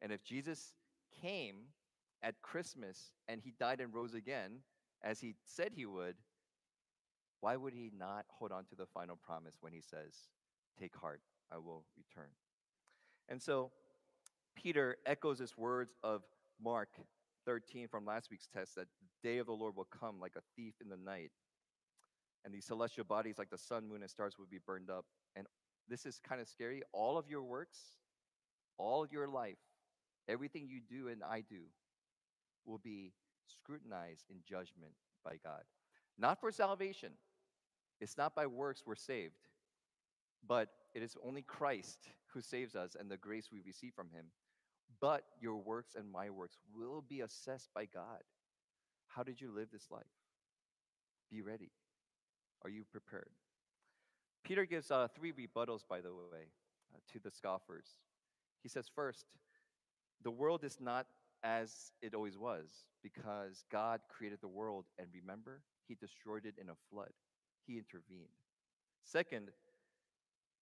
And 0.01 0.11
if 0.11 0.23
Jesus 0.23 0.73
came 1.21 1.55
at 2.23 2.41
Christmas 2.41 3.11
and 3.27 3.41
he 3.41 3.53
died 3.59 3.81
and 3.81 3.93
rose 3.93 4.13
again, 4.13 4.59
as 5.03 5.19
he 5.19 5.35
said 5.43 5.71
he 5.75 5.85
would, 5.85 6.15
why 7.41 7.55
would 7.55 7.73
he 7.73 7.91
not 7.97 8.25
hold 8.29 8.51
on 8.51 8.65
to 8.65 8.75
the 8.75 8.85
final 8.85 9.15
promise 9.15 9.57
when 9.61 9.73
he 9.73 9.81
says, 9.81 10.13
Take 10.79 10.95
heart, 10.95 11.21
I 11.51 11.57
will 11.57 11.83
return? 11.95 12.31
And 13.29 13.41
so 13.41 13.71
Peter 14.55 14.97
echoes 15.05 15.39
his 15.39 15.57
words 15.57 15.93
of 16.03 16.23
Mark 16.61 16.89
13 17.45 17.87
from 17.87 18.05
last 18.05 18.29
week's 18.31 18.47
test 18.47 18.75
that 18.75 18.87
the 19.01 19.29
day 19.29 19.37
of 19.37 19.45
the 19.45 19.53
Lord 19.53 19.75
will 19.75 19.87
come 19.99 20.19
like 20.19 20.33
a 20.35 20.41
thief 20.55 20.73
in 20.81 20.89
the 20.89 20.97
night. 20.97 21.31
And 22.45 22.53
these 22.53 22.65
celestial 22.65 23.03
bodies, 23.03 23.37
like 23.37 23.49
the 23.49 23.57
sun, 23.57 23.87
moon, 23.87 24.01
and 24.01 24.09
stars, 24.09 24.35
would 24.39 24.49
be 24.49 24.59
burned 24.65 24.89
up. 24.89 25.05
And 25.35 25.45
this 25.89 26.05
is 26.05 26.19
kind 26.27 26.39
of 26.41 26.47
scary. 26.47 26.81
All 26.93 27.17
of 27.17 27.29
your 27.29 27.43
works, 27.43 27.77
all 28.77 29.05
your 29.07 29.27
life, 29.27 29.57
everything 30.29 30.67
you 30.67 30.79
do 30.79 31.09
and 31.09 31.23
I 31.23 31.41
do 31.41 31.63
will 32.65 32.77
be 32.79 33.13
scrutinized 33.45 34.25
in 34.29 34.37
judgment 34.47 34.93
by 35.23 35.37
God. 35.43 35.63
Not 36.17 36.39
for 36.39 36.51
salvation. 36.51 37.11
It's 37.99 38.17
not 38.17 38.35
by 38.35 38.45
works 38.47 38.83
we're 38.85 38.95
saved, 38.95 39.47
but 40.47 40.69
it 40.93 41.01
is 41.01 41.15
only 41.25 41.41
Christ 41.41 42.09
who 42.33 42.41
saves 42.41 42.75
us 42.75 42.95
and 42.99 43.09
the 43.09 43.17
grace 43.17 43.49
we 43.51 43.61
receive 43.65 43.93
from 43.93 44.09
him. 44.09 44.25
but 44.99 45.23
your 45.39 45.57
works 45.57 45.95
and 45.95 46.11
my 46.11 46.29
works 46.29 46.57
will 46.73 47.03
be 47.07 47.21
assessed 47.21 47.69
by 47.73 47.85
God. 47.85 48.23
How 49.07 49.23
did 49.23 49.39
you 49.39 49.51
live 49.51 49.69
this 49.71 49.87
life? 49.91 50.05
Be 51.29 51.41
ready. 51.41 51.71
Are 52.67 52.69
you 52.69 52.83
prepared? 52.91 53.29
Peter 54.43 54.65
gives 54.65 54.91
uh, 54.91 55.07
three 55.15 55.31
rebuttals, 55.31 55.87
by 55.87 56.01
the 56.01 56.09
way, 56.09 56.47
uh, 56.93 56.97
to 57.13 57.19
the 57.19 57.31
scoffers. 57.31 57.85
He 58.61 58.67
says, 58.67 58.89
first, 58.93 59.25
the 60.21 60.31
world 60.31 60.65
is 60.65 60.77
not 60.81 61.05
as 61.41 61.93
it 62.01 62.13
always 62.13 62.37
was 62.37 62.67
because 63.01 63.63
God 63.71 64.01
created 64.09 64.39
the 64.41 64.49
world, 64.49 64.83
and 64.99 65.07
remember, 65.13 65.61
He 65.87 65.95
destroyed 65.95 66.45
it 66.45 66.55
in 66.59 66.67
a 66.67 66.75
flood. 66.89 67.13
He 67.65 67.77
intervened. 67.77 68.35
Second, 69.01 69.47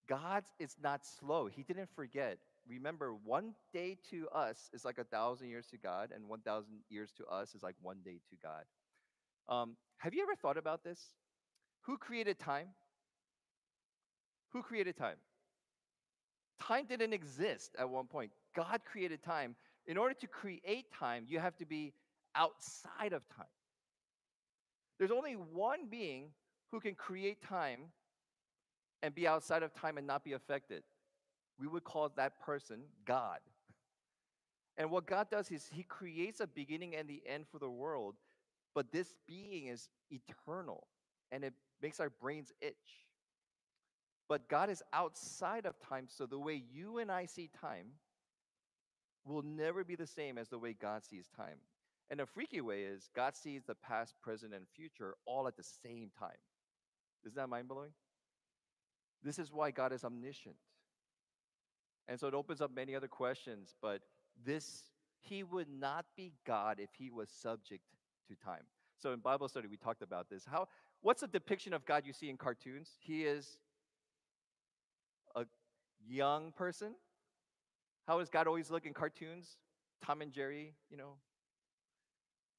God 0.08 0.44
is 0.60 0.76
not 0.80 1.04
slow. 1.04 1.48
He 1.48 1.64
didn't 1.64 1.90
forget. 1.96 2.38
Remember, 2.70 3.16
one 3.16 3.56
day 3.74 3.98
to 4.12 4.28
us 4.30 4.70
is 4.74 4.86
like 4.86 5.00
a 5.00 5.04
thousand 5.04 5.50
years 5.50 5.66
to 5.72 5.78
God, 5.78 6.12
and 6.14 6.30
1,000 6.30 6.72
years 6.88 7.12
to 7.14 7.26
us 7.26 7.56
is 7.56 7.64
like 7.64 7.76
one 7.82 7.98
day 8.06 8.20
to 8.30 8.36
God. 8.44 8.66
Um, 9.50 9.76
have 9.98 10.14
you 10.14 10.22
ever 10.22 10.36
thought 10.36 10.58
about 10.58 10.84
this? 10.84 11.10
Who 11.86 11.98
created 11.98 12.40
time? 12.40 12.68
Who 14.52 14.64
created 14.64 14.98
time? 14.98 15.18
Time 16.60 16.86
didn't 16.86 17.14
exist 17.14 17.76
at 17.78 17.90
one 17.90 18.08
point. 18.08 18.32
God 18.56 18.82
created 18.86 19.22
time. 19.22 19.56
In 19.86 19.98
order 19.98 20.16
to 20.16 20.28
create 20.28 20.92
time, 20.92 21.26
you 21.28 21.40
have 21.40 21.56
to 21.58 21.66
be 21.66 21.94
outside 22.36 23.14
of 23.14 23.22
time. 23.36 23.46
There's 24.98 25.12
only 25.12 25.34
one 25.34 25.88
being 25.90 26.30
who 26.72 26.80
can 26.80 26.96
create 26.96 27.42
time 27.44 27.92
and 29.04 29.14
be 29.14 29.28
outside 29.28 29.62
of 29.62 29.74
time 29.74 29.98
and 29.98 30.08
not 30.08 30.24
be 30.24 30.34
affected. 30.34 30.84
We 31.60 31.68
would 31.68 31.84
call 31.84 32.12
that 32.16 32.40
person 32.40 32.80
God. 33.06 33.40
And 34.78 34.90
what 34.90 35.06
God 35.06 35.28
does 35.30 35.52
is 35.52 35.70
He 35.72 35.84
creates 35.84 36.40
a 36.40 36.48
beginning 36.48 36.96
and 36.96 37.08
the 37.08 37.22
end 37.28 37.46
for 37.52 37.60
the 37.60 37.70
world, 37.70 38.16
but 38.74 38.92
this 38.92 39.16
being 39.28 39.68
is 39.68 39.90
eternal 40.10 40.88
and 41.32 41.44
it 41.44 41.54
makes 41.86 42.00
our 42.00 42.10
brains 42.10 42.52
itch. 42.62 43.06
But 44.28 44.50
God 44.50 44.72
is 44.72 44.82
outside 44.92 45.68
of 45.68 45.80
time, 45.80 46.08
so 46.10 46.26
the 46.26 46.40
way 46.40 46.64
you 46.74 46.98
and 46.98 47.12
I 47.12 47.28
see 47.28 47.48
time 47.62 47.86
will 49.24 49.44
never 49.44 49.84
be 49.84 49.96
the 49.96 50.08
same 50.08 50.40
as 50.40 50.50
the 50.50 50.58
way 50.58 50.74
God 50.74 51.06
sees 51.06 51.28
time. 51.38 51.60
And 52.10 52.20
a 52.20 52.26
freaky 52.26 52.60
way 52.60 52.82
is 52.82 53.12
God 53.16 53.36
sees 53.36 53.66
the 53.66 53.76
past, 53.76 54.16
present, 54.20 54.52
and 54.56 54.66
future 54.76 55.14
all 55.28 55.48
at 55.48 55.58
the 55.58 55.64
same 55.84 56.10
time. 56.18 56.42
Isn't 57.24 57.36
that 57.36 57.50
mind 57.50 57.68
blowing? 57.68 57.92
This 59.24 59.38
is 59.38 59.54
why 59.54 59.70
God 59.70 59.94
is 59.94 60.04
omniscient. 60.04 60.56
And 62.08 62.20
so 62.20 62.28
it 62.28 62.34
opens 62.34 62.62
up 62.62 62.72
many 62.76 62.96
other 62.96 63.08
questions, 63.08 63.76
but 63.80 64.02
this, 64.44 64.86
he 65.20 65.44
would 65.44 65.70
not 65.70 66.06
be 66.18 66.34
God 66.48 66.80
if 66.80 66.90
he 66.98 67.12
was 67.12 67.30
subject 67.30 67.84
to 68.28 68.36
time. 68.44 68.64
So 68.98 69.14
in 69.14 69.20
Bible 69.20 69.48
study, 69.48 69.68
we 69.68 69.78
talked 69.78 70.02
about 70.02 70.30
this. 70.32 70.46
How, 70.50 70.68
what's 71.02 71.22
the 71.22 71.28
depiction 71.28 71.74
of 71.74 71.86
God 71.86 72.04
you 72.06 72.14
see 72.14 72.30
in 72.30 72.38
cartoons? 72.38 72.90
He 73.00 73.24
is 73.24 73.60
a 75.36 75.46
young 76.08 76.52
person. 76.52 76.96
How 78.08 78.20
does 78.20 78.30
God 78.30 78.48
always 78.48 78.70
look 78.70 78.86
in 78.86 78.94
cartoons? 78.94 79.58
Tom 80.04 80.22
and 80.22 80.32
Jerry, 80.32 80.74
you 80.90 80.98
know, 80.98 81.14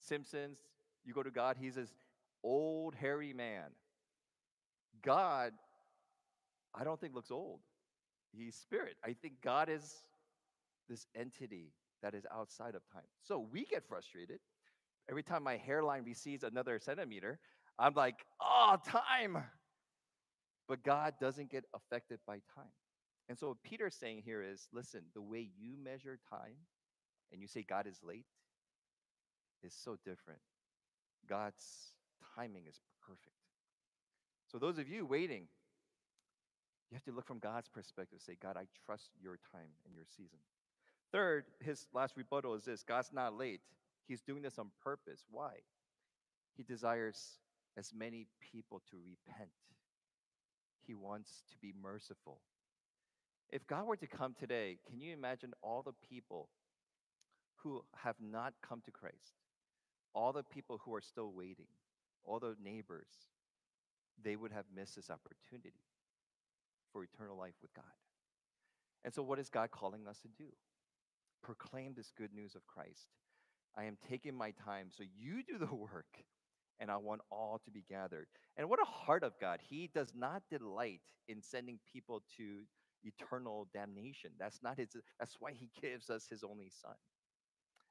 Simpsons. 0.00 0.58
You 1.04 1.12
go 1.12 1.22
to 1.22 1.30
God, 1.30 1.56
he's 1.58 1.76
this 1.76 1.94
old, 2.42 2.94
hairy 2.94 3.32
man. 3.32 3.70
God, 5.02 5.52
I 6.74 6.84
don't 6.84 7.00
think 7.00 7.14
looks 7.14 7.30
old. 7.30 7.60
He's 8.36 8.54
spirit. 8.54 8.96
I 9.04 9.14
think 9.14 9.34
God 9.42 9.68
is 9.68 9.94
this 10.88 11.06
entity 11.14 11.72
that 12.02 12.14
is 12.14 12.26
outside 12.32 12.74
of 12.74 12.82
time. 12.92 13.06
So 13.22 13.46
we 13.50 13.64
get 13.64 13.84
frustrated. 13.88 14.40
Every 15.08 15.22
time 15.22 15.42
my 15.42 15.56
hairline 15.56 16.04
recedes 16.04 16.44
another 16.44 16.78
centimeter, 16.78 17.38
I'm 17.78 17.94
like, 17.94 18.16
oh, 18.40 18.76
time. 18.86 19.42
But 20.68 20.82
God 20.82 21.14
doesn't 21.20 21.50
get 21.50 21.64
affected 21.74 22.18
by 22.26 22.40
time. 22.54 22.72
And 23.28 23.38
so 23.38 23.48
what 23.48 23.62
Peter's 23.62 23.94
saying 23.94 24.22
here 24.24 24.42
is 24.42 24.68
listen, 24.72 25.02
the 25.14 25.22
way 25.22 25.48
you 25.58 25.74
measure 25.82 26.18
time 26.30 26.56
and 27.32 27.40
you 27.40 27.48
say 27.48 27.64
God 27.68 27.86
is 27.86 27.98
late 28.02 28.26
is 29.62 29.74
so 29.74 29.96
different. 30.04 30.40
God's 31.28 31.92
timing 32.36 32.64
is 32.68 32.80
perfect. 33.06 33.36
So 34.50 34.58
those 34.58 34.78
of 34.78 34.88
you 34.88 35.04
waiting, 35.04 35.48
you 36.90 36.94
have 36.94 37.04
to 37.04 37.12
look 37.12 37.26
from 37.26 37.40
God's 37.40 37.68
perspective. 37.68 38.20
Say, 38.24 38.36
God, 38.40 38.56
I 38.56 38.66
trust 38.84 39.10
your 39.20 39.38
time 39.52 39.70
and 39.84 39.94
your 39.94 40.04
season. 40.16 40.38
Third, 41.10 41.44
his 41.60 41.86
last 41.92 42.16
rebuttal 42.16 42.54
is 42.54 42.64
this 42.64 42.84
God's 42.84 43.12
not 43.12 43.36
late. 43.36 43.60
He's 44.06 44.20
doing 44.22 44.42
this 44.42 44.58
on 44.58 44.70
purpose. 44.82 45.24
Why? 45.30 45.50
He 46.56 46.62
desires 46.62 47.38
as 47.76 47.92
many 47.96 48.26
people 48.40 48.82
to 48.90 48.96
repent. 48.96 49.50
He 50.86 50.94
wants 50.94 51.42
to 51.50 51.56
be 51.58 51.72
merciful. 51.80 52.40
If 53.50 53.66
God 53.66 53.86
were 53.86 53.96
to 53.96 54.06
come 54.06 54.34
today, 54.38 54.78
can 54.88 55.00
you 55.00 55.12
imagine 55.12 55.52
all 55.62 55.82
the 55.82 55.94
people 56.08 56.48
who 57.56 57.82
have 58.04 58.16
not 58.20 58.54
come 58.66 58.80
to 58.84 58.90
Christ? 58.90 59.34
All 60.14 60.32
the 60.32 60.42
people 60.42 60.80
who 60.84 60.94
are 60.94 61.00
still 61.00 61.32
waiting, 61.32 61.66
all 62.24 62.40
the 62.40 62.56
neighbors, 62.62 63.08
they 64.22 64.36
would 64.36 64.52
have 64.52 64.64
missed 64.74 64.96
this 64.96 65.10
opportunity 65.10 65.74
for 66.92 67.04
eternal 67.04 67.36
life 67.36 67.54
with 67.60 67.74
God. 67.74 67.84
And 69.04 69.12
so, 69.12 69.22
what 69.22 69.38
is 69.38 69.48
God 69.48 69.70
calling 69.70 70.06
us 70.08 70.18
to 70.20 70.28
do? 70.28 70.50
Proclaim 71.42 71.94
this 71.94 72.10
good 72.16 72.32
news 72.34 72.54
of 72.54 72.66
Christ. 72.66 73.08
I 73.76 73.84
am 73.84 73.98
taking 74.08 74.34
my 74.34 74.52
time, 74.52 74.88
so 74.90 75.04
you 75.16 75.42
do 75.42 75.58
the 75.58 75.72
work, 75.74 76.24
and 76.80 76.90
I 76.90 76.96
want 76.96 77.20
all 77.30 77.60
to 77.64 77.70
be 77.70 77.84
gathered. 77.88 78.26
And 78.56 78.68
what 78.68 78.80
a 78.80 78.84
heart 78.84 79.22
of 79.22 79.32
God. 79.40 79.60
He 79.68 79.90
does 79.94 80.12
not 80.14 80.42
delight 80.50 81.00
in 81.28 81.42
sending 81.42 81.78
people 81.92 82.22
to 82.36 82.62
eternal 83.02 83.68
damnation. 83.72 84.30
That's 84.38 84.62
not 84.62 84.78
his, 84.78 84.96
that's 85.18 85.36
why 85.40 85.52
he 85.52 85.70
gives 85.80 86.10
us 86.10 86.26
his 86.30 86.42
only 86.42 86.70
son. 86.70 86.94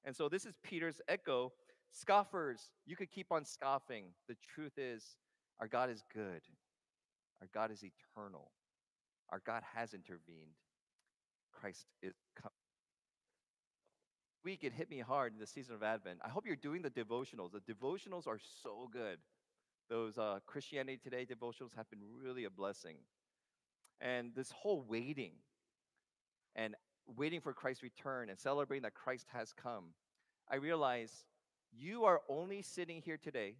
And 0.03 0.15
so, 0.15 0.29
this 0.29 0.45
is 0.45 0.53
Peter's 0.63 1.01
echo. 1.07 1.51
Scoffers, 1.91 2.71
you 2.85 2.95
could 2.95 3.09
keep 3.09 3.31
on 3.31 3.45
scoffing. 3.45 4.05
The 4.27 4.35
truth 4.53 4.77
is, 4.77 5.03
our 5.59 5.67
God 5.67 5.89
is 5.89 6.03
good, 6.13 6.41
our 7.41 7.47
God 7.53 7.71
is 7.71 7.83
eternal. 7.83 8.51
Our 9.29 9.41
God 9.45 9.63
has 9.73 9.93
intervened. 9.93 10.55
Christ 11.51 11.87
is 12.03 12.13
coming. 12.35 12.64
Week 14.45 14.63
it 14.63 14.73
hit 14.73 14.91
me 14.91 14.99
hard 14.99 15.33
in 15.33 15.39
the 15.39 15.47
season 15.47 15.73
of 15.73 15.81
Advent. 15.81 16.19
I 16.23 16.29
hope 16.29 16.45
you're 16.45 16.55
doing 16.55 16.83
the 16.83 16.91
devotionals. 16.91 17.49
The 17.51 17.73
devotionals 17.73 18.27
are 18.27 18.37
so 18.61 18.87
good. 18.93 19.17
Those 19.89 20.19
uh, 20.19 20.37
Christianity 20.45 20.99
Today 21.03 21.25
devotionals 21.25 21.75
have 21.75 21.89
been 21.89 22.01
really 22.23 22.43
a 22.43 22.51
blessing. 22.51 22.97
And 23.99 24.35
this 24.35 24.51
whole 24.51 24.85
waiting 24.87 25.31
and 26.55 26.75
waiting 27.07 27.41
for 27.41 27.53
Christ's 27.53 27.81
return 27.81 28.29
and 28.29 28.39
celebrating 28.39 28.83
that 28.83 28.93
Christ 28.93 29.25
has 29.33 29.51
come, 29.51 29.85
I 30.47 30.57
realize 30.57 31.25
you 31.75 32.05
are 32.05 32.21
only 32.29 32.61
sitting 32.61 33.01
here 33.01 33.17
today. 33.17 33.55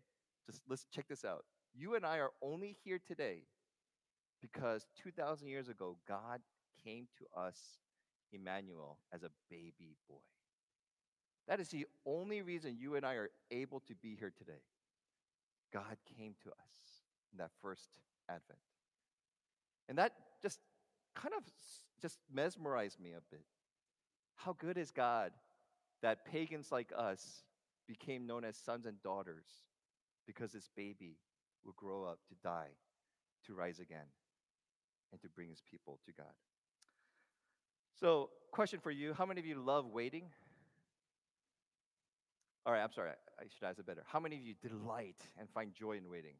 Just 0.45 0.61
let's 0.69 0.85
check 0.93 1.07
this 1.07 1.25
out. 1.25 1.45
You 1.73 1.95
and 1.95 2.05
I 2.05 2.19
are 2.19 2.31
only 2.43 2.77
here 2.83 2.99
today 3.03 3.45
because 4.39 4.85
2,000 5.01 5.47
years 5.47 5.67
ago, 5.67 5.97
God 6.07 6.41
came 6.83 7.07
to 7.17 7.39
us, 7.39 7.57
Emmanuel, 8.31 8.99
as 9.11 9.23
a 9.23 9.31
baby 9.49 9.97
boy. 10.07 10.34
That 11.47 11.59
is 11.59 11.69
the 11.69 11.85
only 12.05 12.41
reason 12.41 12.77
you 12.79 12.95
and 12.95 13.05
I 13.05 13.13
are 13.15 13.29
able 13.51 13.79
to 13.81 13.95
be 13.95 14.15
here 14.19 14.31
today. 14.35 14.61
God 15.71 15.97
came 16.17 16.33
to 16.43 16.49
us 16.49 17.03
in 17.31 17.37
that 17.37 17.51
first 17.61 17.89
advent. 18.29 18.59
And 19.87 19.97
that 19.97 20.13
just 20.41 20.59
kind 21.15 21.33
of 21.37 21.43
just 22.01 22.19
mesmerized 22.33 22.99
me 22.99 23.11
a 23.11 23.21
bit. 23.29 23.45
How 24.35 24.53
good 24.53 24.77
is 24.77 24.91
God 24.91 25.31
that 26.01 26.25
pagans 26.25 26.71
like 26.71 26.91
us 26.95 27.43
became 27.87 28.25
known 28.25 28.43
as 28.43 28.57
sons 28.57 28.85
and 28.85 29.01
daughters 29.01 29.45
because 30.25 30.51
this 30.51 30.69
baby 30.75 31.17
will 31.63 31.75
grow 31.77 32.03
up 32.03 32.19
to 32.29 32.35
die, 32.43 32.69
to 33.45 33.53
rise 33.53 33.79
again 33.79 34.07
and 35.11 35.21
to 35.21 35.29
bring 35.29 35.49
his 35.49 35.61
people 35.69 35.99
to 36.05 36.11
God. 36.11 36.33
So, 37.99 38.29
question 38.51 38.79
for 38.79 38.91
you 38.91 39.13
How 39.13 39.25
many 39.25 39.39
of 39.39 39.45
you 39.45 39.55
love 39.55 39.85
waiting? 39.87 40.25
All 42.65 42.73
right, 42.73 42.81
I'm 42.81 42.91
sorry, 42.91 43.11
I 43.39 43.43
should 43.43 43.67
ask 43.67 43.77
it 43.77 43.85
better. 43.85 44.03
How 44.07 44.19
many 44.19 44.37
of 44.37 44.41
you 44.41 44.55
delight 44.59 45.21
and 45.37 45.47
find 45.53 45.71
joy 45.71 45.97
in 45.97 46.09
waiting? 46.09 46.33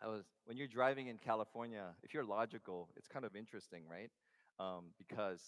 I 0.00 0.06
was 0.06 0.24
when 0.44 0.56
you're 0.56 0.68
driving 0.68 1.08
in 1.08 1.18
California, 1.18 1.86
if 2.04 2.14
you're 2.14 2.24
logical, 2.24 2.88
it's 2.96 3.08
kind 3.08 3.24
of 3.24 3.34
interesting, 3.34 3.82
right? 3.90 4.10
Um, 4.60 4.92
because 4.98 5.40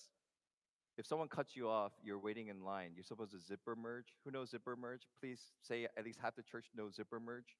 if 0.96 1.06
someone 1.06 1.28
cuts 1.28 1.54
you 1.54 1.68
off, 1.68 1.92
you're 2.02 2.18
waiting 2.18 2.48
in 2.48 2.64
line. 2.64 2.90
You're 2.94 3.04
supposed 3.04 3.30
to 3.30 3.38
zipper 3.38 3.76
merge. 3.76 4.06
Who 4.24 4.32
knows 4.32 4.50
zipper 4.50 4.74
merge? 4.74 5.02
Please 5.20 5.40
say 5.62 5.86
at 5.96 6.04
least 6.04 6.18
half 6.20 6.34
the 6.34 6.42
church 6.42 6.66
knows 6.74 6.96
zipper 6.96 7.20
merge. 7.20 7.56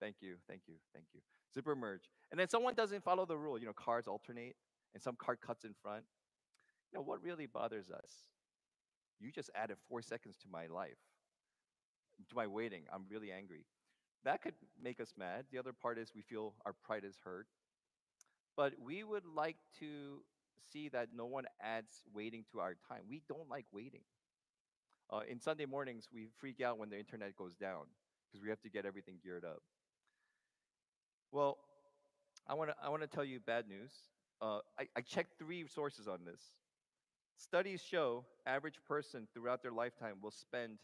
Thank 0.00 0.16
you, 0.20 0.36
thank 0.46 0.62
you, 0.68 0.74
thank 0.94 1.06
you. 1.12 1.20
Zipper 1.52 1.74
merge. 1.74 2.02
And 2.30 2.38
then 2.38 2.48
someone 2.48 2.74
doesn't 2.74 3.02
follow 3.02 3.26
the 3.26 3.36
rule. 3.36 3.58
You 3.58 3.66
know, 3.66 3.72
cars 3.72 4.06
alternate, 4.06 4.54
and 4.94 5.02
some 5.02 5.16
car 5.16 5.34
cuts 5.34 5.64
in 5.64 5.74
front. 5.82 6.04
You 6.92 6.98
know, 6.98 7.02
what 7.02 7.22
really 7.24 7.46
bothers 7.46 7.90
us? 7.90 8.10
You 9.20 9.30
just 9.30 9.50
added 9.54 9.76
four 9.88 10.02
seconds 10.02 10.36
to 10.42 10.48
my 10.50 10.66
life, 10.66 10.98
to 12.28 12.34
my 12.34 12.46
waiting. 12.46 12.82
I'm 12.92 13.04
really 13.10 13.32
angry. 13.32 13.64
That 14.24 14.42
could 14.42 14.54
make 14.82 15.00
us 15.00 15.14
mad. 15.16 15.46
The 15.50 15.58
other 15.58 15.72
part 15.72 15.98
is 15.98 16.12
we 16.14 16.22
feel 16.22 16.54
our 16.66 16.74
pride 16.84 17.04
is 17.04 17.16
hurt. 17.24 17.46
But 18.56 18.74
we 18.82 19.02
would 19.04 19.24
like 19.24 19.56
to 19.80 20.22
see 20.72 20.88
that 20.90 21.08
no 21.14 21.26
one 21.26 21.44
adds 21.60 22.04
waiting 22.14 22.44
to 22.52 22.60
our 22.60 22.76
time. 22.88 23.02
We 23.08 23.22
don't 23.28 23.48
like 23.48 23.66
waiting. 23.72 24.02
Uh, 25.12 25.20
in 25.28 25.40
Sunday 25.40 25.66
mornings, 25.66 26.08
we 26.12 26.28
freak 26.38 26.60
out 26.60 26.78
when 26.78 26.90
the 26.90 26.98
internet 26.98 27.36
goes 27.36 27.54
down 27.56 27.86
because 28.30 28.42
we 28.42 28.50
have 28.50 28.60
to 28.62 28.68
get 28.70 28.86
everything 28.86 29.16
geared 29.22 29.44
up. 29.44 29.62
Well, 31.32 31.58
I 32.48 32.54
want 32.54 32.70
to 32.70 32.76
I 32.82 32.88
want 32.88 33.02
to 33.02 33.08
tell 33.08 33.24
you 33.24 33.40
bad 33.40 33.68
news. 33.68 33.92
Uh, 34.42 34.60
I, 34.78 34.88
I 34.96 35.00
checked 35.02 35.38
three 35.38 35.66
sources 35.68 36.08
on 36.08 36.20
this. 36.24 36.40
Studies 37.40 37.80
show 37.80 38.26
average 38.44 38.74
person 38.86 39.26
throughout 39.32 39.62
their 39.62 39.72
lifetime 39.72 40.16
will 40.20 40.30
spend, 40.30 40.76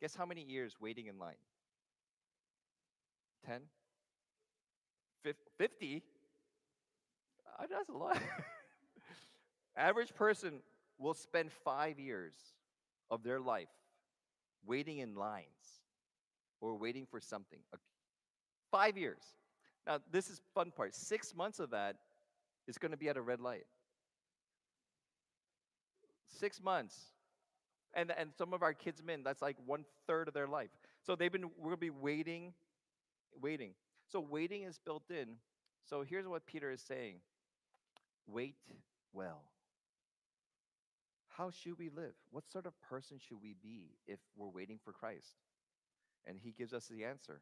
guess 0.00 0.14
how 0.14 0.24
many 0.24 0.40
years 0.40 0.74
waiting 0.80 1.06
in 1.06 1.18
line? 1.18 1.34
10? 3.44 3.60
50? 5.58 6.02
Uh, 7.58 7.66
that's 7.70 7.90
a 7.90 7.92
lot. 7.92 8.18
average 9.76 10.14
person 10.14 10.60
will 10.98 11.12
spend 11.12 11.52
five 11.52 11.98
years 11.98 12.34
of 13.10 13.22
their 13.22 13.38
life 13.38 13.68
waiting 14.64 14.98
in 14.98 15.14
lines 15.14 15.44
or 16.62 16.74
waiting 16.74 17.06
for 17.10 17.20
something. 17.20 17.58
Five 18.70 18.96
years. 18.96 19.22
Now, 19.86 19.98
this 20.10 20.30
is 20.30 20.40
fun 20.54 20.72
part. 20.74 20.94
Six 20.94 21.34
months 21.34 21.60
of 21.60 21.68
that 21.70 21.96
is 22.66 22.78
going 22.78 22.92
to 22.92 22.96
be 22.96 23.10
at 23.10 23.18
a 23.18 23.22
red 23.22 23.40
light. 23.40 23.66
Six 26.28 26.62
months. 26.62 26.96
And, 27.94 28.12
and 28.16 28.30
some 28.36 28.52
of 28.52 28.62
our 28.62 28.74
kids 28.74 29.02
men, 29.02 29.22
that's 29.24 29.40
like 29.40 29.56
one 29.64 29.84
third 30.06 30.28
of 30.28 30.34
their 30.34 30.46
life. 30.46 30.70
So 31.02 31.16
they've 31.16 31.32
been, 31.32 31.50
we're 31.56 31.70
to 31.70 31.76
be 31.76 31.90
waiting, 31.90 32.52
waiting. 33.40 33.72
So 34.10 34.20
waiting 34.20 34.64
is 34.64 34.78
built 34.78 35.10
in. 35.10 35.36
So 35.88 36.02
here's 36.02 36.26
what 36.26 36.46
Peter 36.46 36.70
is 36.70 36.80
saying 36.80 37.16
wait 38.26 38.56
well. 39.12 39.42
How 41.28 41.50
should 41.50 41.78
we 41.78 41.90
live? 41.90 42.14
What 42.30 42.50
sort 42.50 42.66
of 42.66 42.72
person 42.80 43.18
should 43.18 43.38
we 43.42 43.54
be 43.62 43.90
if 44.06 44.18
we're 44.36 44.48
waiting 44.48 44.78
for 44.82 44.92
Christ? 44.92 45.36
And 46.26 46.38
he 46.42 46.52
gives 46.52 46.72
us 46.72 46.86
the 46.86 47.04
answer. 47.04 47.40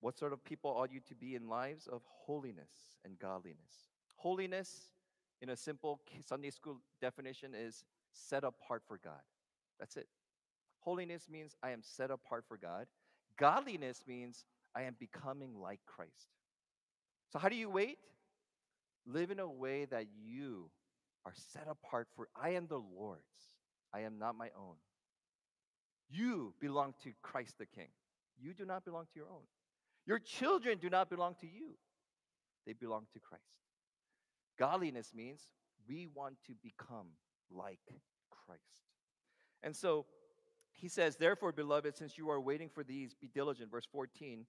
What 0.00 0.18
sort 0.18 0.32
of 0.32 0.44
people 0.44 0.70
ought 0.70 0.92
you 0.92 1.00
to 1.08 1.14
be 1.14 1.34
in 1.34 1.48
lives 1.48 1.86
of 1.86 2.02
holiness 2.06 2.98
and 3.04 3.18
godliness? 3.18 3.88
Holiness, 4.16 4.90
in 5.40 5.50
a 5.50 5.56
simple 5.56 6.00
Sunday 6.26 6.50
school 6.50 6.78
definition, 7.00 7.54
is 7.54 7.84
set 8.12 8.44
apart 8.44 8.82
for 8.86 8.98
God. 9.02 9.20
That's 9.78 9.96
it. 9.96 10.08
Holiness 10.80 11.28
means 11.30 11.56
I 11.62 11.70
am 11.70 11.82
set 11.82 12.10
apart 12.10 12.44
for 12.46 12.56
God. 12.56 12.86
Godliness 13.38 14.02
means 14.06 14.44
I 14.74 14.82
am 14.82 14.96
becoming 14.98 15.60
like 15.60 15.80
Christ. 15.86 16.28
So, 17.32 17.38
how 17.38 17.48
do 17.48 17.56
you 17.56 17.68
wait? 17.68 17.98
Live 19.06 19.30
in 19.30 19.40
a 19.40 19.48
way 19.48 19.84
that 19.86 20.06
you 20.24 20.70
are 21.24 21.34
set 21.52 21.66
apart 21.68 22.08
for 22.14 22.28
I 22.40 22.50
am 22.50 22.66
the 22.66 22.78
Lord's. 22.78 23.22
I 23.92 24.00
am 24.00 24.18
not 24.18 24.36
my 24.36 24.48
own. 24.58 24.76
You 26.08 26.54
belong 26.60 26.94
to 27.02 27.12
Christ 27.22 27.54
the 27.58 27.66
King. 27.66 27.88
You 28.40 28.54
do 28.54 28.64
not 28.64 28.84
belong 28.84 29.04
to 29.04 29.18
your 29.18 29.28
own. 29.28 29.42
Your 30.06 30.18
children 30.18 30.78
do 30.78 30.88
not 30.88 31.10
belong 31.10 31.34
to 31.40 31.46
you, 31.46 31.76
they 32.64 32.72
belong 32.72 33.06
to 33.12 33.20
Christ. 33.20 33.42
Godliness 34.58 35.12
means 35.14 35.48
we 35.88 36.08
want 36.14 36.36
to 36.46 36.54
become 36.62 37.08
like 37.50 37.80
Christ. 38.30 38.62
And 39.62 39.74
so 39.74 40.06
he 40.72 40.88
says, 40.88 41.16
Therefore, 41.16 41.52
beloved, 41.52 41.96
since 41.96 42.18
you 42.18 42.30
are 42.30 42.40
waiting 42.40 42.68
for 42.68 42.84
these, 42.84 43.14
be 43.14 43.28
diligent, 43.28 43.70
verse 43.70 43.86
14, 43.90 44.46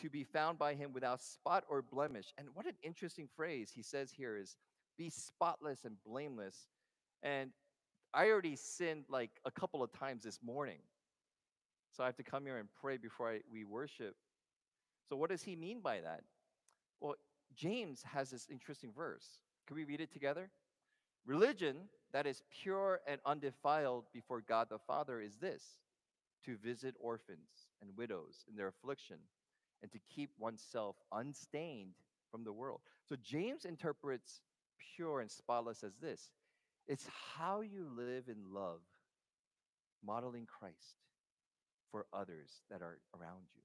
to 0.00 0.10
be 0.10 0.24
found 0.24 0.58
by 0.58 0.74
him 0.74 0.92
without 0.92 1.22
spot 1.22 1.64
or 1.68 1.82
blemish. 1.82 2.32
And 2.36 2.48
what 2.54 2.66
an 2.66 2.74
interesting 2.82 3.28
phrase 3.36 3.70
he 3.74 3.82
says 3.82 4.10
here 4.10 4.36
is 4.36 4.56
be 4.96 5.10
spotless 5.10 5.84
and 5.84 5.96
blameless. 6.04 6.68
And 7.22 7.50
I 8.12 8.28
already 8.28 8.56
sinned 8.56 9.04
like 9.08 9.30
a 9.44 9.50
couple 9.50 9.82
of 9.82 9.92
times 9.92 10.24
this 10.24 10.40
morning. 10.42 10.78
So 11.90 12.02
I 12.02 12.06
have 12.06 12.16
to 12.16 12.22
come 12.22 12.44
here 12.44 12.58
and 12.58 12.68
pray 12.80 12.96
before 12.96 13.30
I, 13.30 13.40
we 13.50 13.64
worship. 13.64 14.14
So, 15.08 15.16
what 15.16 15.30
does 15.30 15.42
he 15.42 15.56
mean 15.56 15.80
by 15.80 16.00
that? 16.00 16.22
Well, 17.00 17.14
James 17.56 18.02
has 18.02 18.30
this 18.30 18.46
interesting 18.50 18.92
verse. 18.94 19.38
Can 19.68 19.76
we 19.76 19.84
read 19.84 20.00
it 20.00 20.10
together? 20.10 20.50
Religion 21.26 21.76
that 22.14 22.26
is 22.26 22.42
pure 22.62 23.00
and 23.06 23.20
undefiled 23.26 24.06
before 24.14 24.40
God 24.40 24.68
the 24.70 24.78
Father 24.78 25.20
is 25.20 25.36
this 25.36 25.62
to 26.46 26.56
visit 26.56 26.94
orphans 26.98 27.68
and 27.82 27.90
widows 27.94 28.46
in 28.48 28.56
their 28.56 28.68
affliction 28.68 29.18
and 29.82 29.92
to 29.92 29.98
keep 30.14 30.30
oneself 30.38 30.96
unstained 31.12 31.92
from 32.30 32.44
the 32.44 32.52
world. 32.52 32.80
So, 33.06 33.14
James 33.22 33.66
interprets 33.66 34.40
pure 34.96 35.20
and 35.20 35.30
spotless 35.30 35.84
as 35.84 35.96
this 36.00 36.30
it's 36.86 37.06
how 37.36 37.60
you 37.60 37.86
live 37.94 38.24
in 38.28 38.54
love, 38.54 38.80
modeling 40.02 40.46
Christ 40.46 40.96
for 41.90 42.06
others 42.10 42.62
that 42.70 42.80
are 42.80 42.98
around 43.14 43.48
you. 43.54 43.62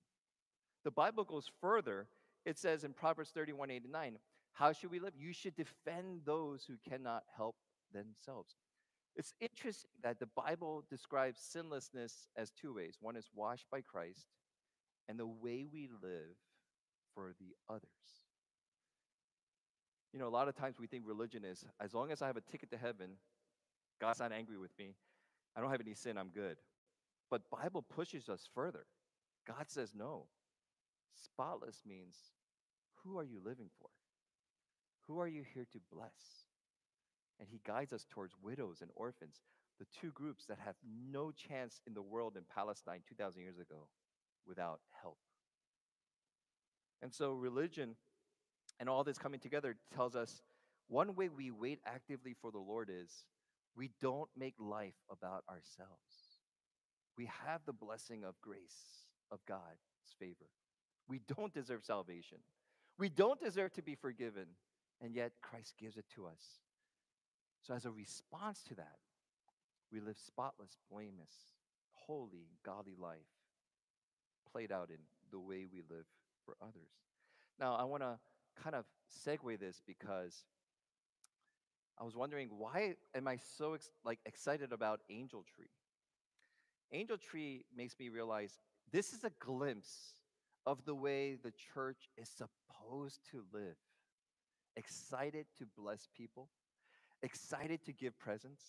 The 0.84 0.92
Bible 0.92 1.24
goes 1.24 1.50
further. 1.62 2.08
It 2.46 2.58
says 2.58 2.84
in 2.84 2.92
Proverbs 2.92 3.30
31 3.34 3.72
8 3.72 3.90
9, 3.90 4.18
how 4.54 4.72
should 4.72 4.92
we 4.92 5.00
live? 5.00 5.14
You 5.18 5.34
should 5.34 5.56
defend 5.56 6.22
those 6.26 6.64
who 6.64 6.76
cannot 6.90 7.24
help 7.36 7.56
themselves. 7.94 8.56
It's 9.16 9.34
interesting 9.40 9.92
that 10.02 10.20
the 10.20 10.28
Bible 10.28 10.84
describes 10.90 11.40
sinlessness 11.40 12.28
as 12.36 12.52
two 12.52 12.74
ways 12.74 12.98
one 13.00 13.16
is 13.16 13.30
washed 13.36 13.66
by 13.72 13.82
Christ, 13.82 14.28
and 15.08 15.20
the 15.20 15.28
way 15.28 15.66
we 15.72 15.90
live 16.02 16.36
for 17.14 17.34
the 17.40 17.56
others. 17.70 17.90
You 20.14 20.20
know, 20.20 20.28
a 20.28 20.30
lot 20.30 20.48
of 20.48 20.56
times 20.56 20.76
we 20.80 20.88
think 20.88 21.04
religion 21.06 21.44
is 21.44 21.66
as 21.80 21.94
long 21.94 22.12
as 22.12 22.22
I 22.22 22.28
have 22.28 22.38
a 22.38 22.42
ticket 22.42 22.70
to 22.72 22.78
heaven, 22.78 23.12
God's 24.00 24.20
not 24.20 24.32
angry 24.32 24.58
with 24.58 24.78
me. 24.78 24.96
I 25.56 25.62
don't 25.62 25.72
have 25.72 25.82
any 25.82 25.94
sin, 25.94 26.18
I'm 26.18 26.30
good. 26.30 26.58
But 27.30 27.50
Bible 27.50 27.82
pushes 27.82 28.30
us 28.30 28.48
further. 28.54 28.86
God 29.48 29.66
says 29.68 29.94
no. 29.96 30.28
Spotless 31.16 31.82
means 31.86 32.16
who 33.04 33.18
are 33.20 33.24
you 33.24 33.40
living 33.44 33.70
for? 33.80 33.90
Who 35.08 35.20
are 35.20 35.28
you 35.28 35.44
here 35.54 35.66
to 35.72 35.80
bless? 35.92 36.46
And 37.40 37.48
he 37.50 37.62
guides 37.66 37.94
us 37.94 38.06
towards 38.10 38.36
widows 38.42 38.80
and 38.82 38.90
orphans, 38.96 39.42
the 39.80 39.86
two 40.00 40.12
groups 40.12 40.46
that 40.46 40.60
have 40.64 40.76
no 41.12 41.32
chance 41.32 41.82
in 41.88 41.94
the 41.94 42.02
world 42.02 42.38
in 42.38 42.44
Palestine 42.54 43.02
2,000 43.08 43.42
years 43.42 43.60
ago 43.60 43.88
without 44.46 44.80
help. 45.02 45.18
And 47.02 47.14
so, 47.14 47.34
religion 47.34 47.96
and 48.80 48.88
all 48.88 49.04
this 49.04 49.18
coming 49.18 49.40
together 49.40 49.76
tells 49.94 50.16
us 50.16 50.42
one 50.88 51.16
way 51.16 51.30
we 51.30 51.52
wait 51.52 51.80
actively 51.86 52.34
for 52.40 52.52
the 52.52 52.60
Lord 52.60 52.90
is 52.90 53.26
we 53.76 53.90
don't 54.02 54.30
make 54.38 54.56
life 54.60 54.96
about 55.10 55.44
ourselves. 55.50 56.40
We 57.18 57.30
have 57.46 57.62
the 57.66 57.74
blessing 57.74 58.24
of 58.24 58.40
grace, 58.42 59.08
of 59.32 59.40
God's 59.48 59.62
favor. 60.20 60.50
We 61.08 61.20
don't 61.36 61.54
deserve 61.54 61.84
salvation. 61.84 62.40
We 62.98 63.10
don't 63.10 63.40
deserve 63.40 63.74
to 63.74 63.82
be 63.82 63.96
forgiven, 63.96 64.46
and 65.04 65.14
yet 65.14 65.34
Christ 65.42 65.76
gives 65.80 65.98
it 65.98 66.06
to 66.16 66.26
us. 66.26 66.62
So, 67.62 67.74
as 67.74 67.86
a 67.86 67.92
response 67.92 68.64
to 68.70 68.76
that, 68.76 68.98
we 69.92 70.00
live 70.00 70.18
spotless, 70.18 70.78
blameless, 70.92 71.34
holy, 71.92 72.48
godly 72.66 72.96
life, 72.98 73.20
played 74.52 74.72
out 74.72 74.90
in 74.90 74.98
the 75.32 75.40
way 75.40 75.66
we 75.72 75.82
live 75.90 76.06
for 76.46 76.56
others. 76.62 76.92
Now, 77.60 77.76
I 77.76 77.84
want 77.84 78.04
to 78.04 78.18
kind 78.62 78.76
of 78.76 78.86
segue 79.26 79.60
this 79.60 79.82
because 79.86 80.46
I 82.00 82.04
was 82.04 82.16
wondering 82.16 82.50
why 82.58 82.96
am 83.16 83.28
I 83.28 83.38
so 83.58 83.74
ex- 83.74 83.92
like 84.04 84.20
excited 84.26 84.74
about 84.74 85.02
Angel 85.10 85.44
Tree? 85.56 85.70
Angel 86.92 87.18
Tree 87.18 87.66
makes 87.76 87.98
me 88.00 88.10
realize 88.10 88.58
this 88.92 89.14
is 89.14 89.24
a 89.24 89.32
glimpse 89.40 90.16
of 90.66 90.86
the 90.86 90.96
way 90.96 91.36
the 91.36 91.54
church 91.74 92.10
is 92.18 92.30
supposed 92.30 93.20
to 93.32 93.44
live. 93.54 93.76
Excited 94.76 95.46
to 95.60 95.66
bless 95.78 96.08
people, 96.18 96.50
excited 97.22 97.86
to 97.86 97.94
give 97.94 98.18
presents. 98.18 98.64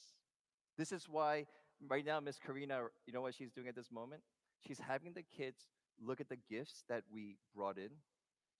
This 0.76 0.92
is 0.92 1.08
why 1.08 1.46
right 1.88 2.04
now 2.04 2.20
Miss 2.20 2.38
Karina, 2.38 2.80
you 3.06 3.12
know 3.12 3.22
what 3.22 3.34
she's 3.34 3.50
doing 3.50 3.68
at 3.68 3.74
this 3.74 3.90
moment? 3.90 4.22
She's 4.66 4.78
having 4.78 5.12
the 5.12 5.22
kids 5.22 5.68
look 6.02 6.20
at 6.20 6.28
the 6.28 6.36
gifts 6.36 6.84
that 6.88 7.04
we 7.12 7.36
brought 7.54 7.78
in 7.78 7.90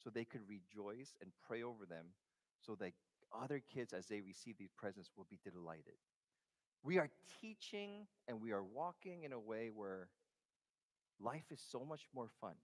so 0.02 0.10
they 0.10 0.24
could 0.24 0.42
rejoice 0.48 1.14
and 1.20 1.30
pray 1.46 1.62
over 1.62 1.84
them 1.86 2.06
so 2.60 2.74
that 2.76 2.92
other 3.32 3.60
kids 3.72 3.92
as 3.92 4.06
they 4.06 4.20
receive 4.20 4.56
these 4.58 4.72
presents 4.76 5.10
will 5.16 5.26
be 5.28 5.38
delighted. 5.42 5.98
We 6.82 6.98
are 6.98 7.10
teaching 7.40 8.06
and 8.28 8.40
we 8.40 8.52
are 8.52 8.62
walking 8.62 9.24
in 9.24 9.32
a 9.32 9.40
way 9.40 9.70
where 9.74 10.08
life 11.20 11.44
is 11.50 11.60
so 11.70 11.84
much 11.84 12.02
more 12.14 12.28
fun 12.40 12.54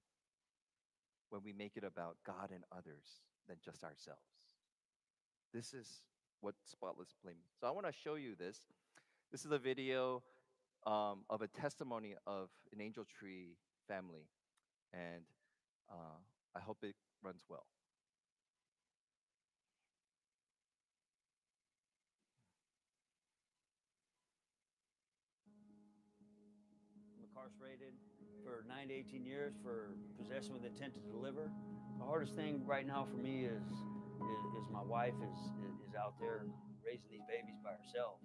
when 1.30 1.42
we 1.44 1.52
make 1.52 1.76
it 1.76 1.84
about 1.84 2.16
God 2.26 2.50
and 2.52 2.64
others 2.70 3.22
than 3.48 3.56
just 3.64 3.82
ourselves. 3.82 4.39
This 5.52 5.74
is 5.74 6.02
what 6.40 6.54
spotless 6.64 7.08
blame. 7.24 7.42
So 7.60 7.66
I 7.66 7.70
want 7.70 7.86
to 7.86 7.92
show 7.92 8.14
you 8.14 8.36
this. 8.36 8.60
This 9.32 9.44
is 9.44 9.50
a 9.50 9.58
video 9.58 10.22
um, 10.86 11.24
of 11.28 11.42
a 11.42 11.48
testimony 11.48 12.14
of 12.26 12.48
an 12.72 12.80
angel 12.80 13.04
tree 13.18 13.56
family, 13.88 14.28
and 14.92 15.22
uh, 15.90 16.18
I 16.56 16.60
hope 16.60 16.78
it 16.82 16.94
runs 17.22 17.42
well. 17.48 17.66
incarcerated 27.40 27.94
for 28.44 28.64
nine 28.68 28.88
to 28.88 28.94
18 28.94 29.24
years 29.24 29.54
for 29.62 29.90
possession 30.18 30.52
with 30.52 30.64
intent 30.64 30.92
to 30.94 31.00
deliver. 31.00 31.50
The 31.98 32.04
hardest 32.04 32.34
thing 32.34 32.62
right 32.66 32.86
now 32.86 33.06
for 33.10 33.16
me 33.16 33.44
is 33.44 33.62
is, 34.20 34.42
is 34.60 34.66
my 34.72 34.82
wife 34.82 35.16
is, 35.18 35.38
is 35.88 35.94
out 35.96 36.14
there 36.20 36.46
raising 36.84 37.10
these 37.10 37.26
babies 37.28 37.58
by 37.64 37.76
herself. 37.76 38.20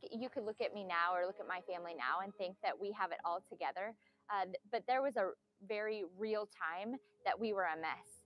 Think 0.00 0.22
you 0.22 0.28
could 0.28 0.44
look 0.44 0.60
at 0.60 0.74
me 0.74 0.84
now 0.84 1.14
or 1.14 1.26
look 1.26 1.40
at 1.40 1.48
my 1.48 1.60
family 1.70 1.94
now 1.96 2.24
and 2.24 2.34
think 2.36 2.56
that 2.62 2.72
we 2.78 2.92
have 2.98 3.12
it 3.12 3.18
all 3.24 3.40
together. 3.48 3.94
Uh, 4.30 4.46
but 4.70 4.82
there 4.86 5.02
was 5.02 5.16
a 5.16 5.30
very 5.68 6.04
real 6.18 6.48
time 6.48 6.96
that 7.24 7.38
we 7.38 7.52
were 7.52 7.64
a 7.64 7.76
mess. 7.76 8.24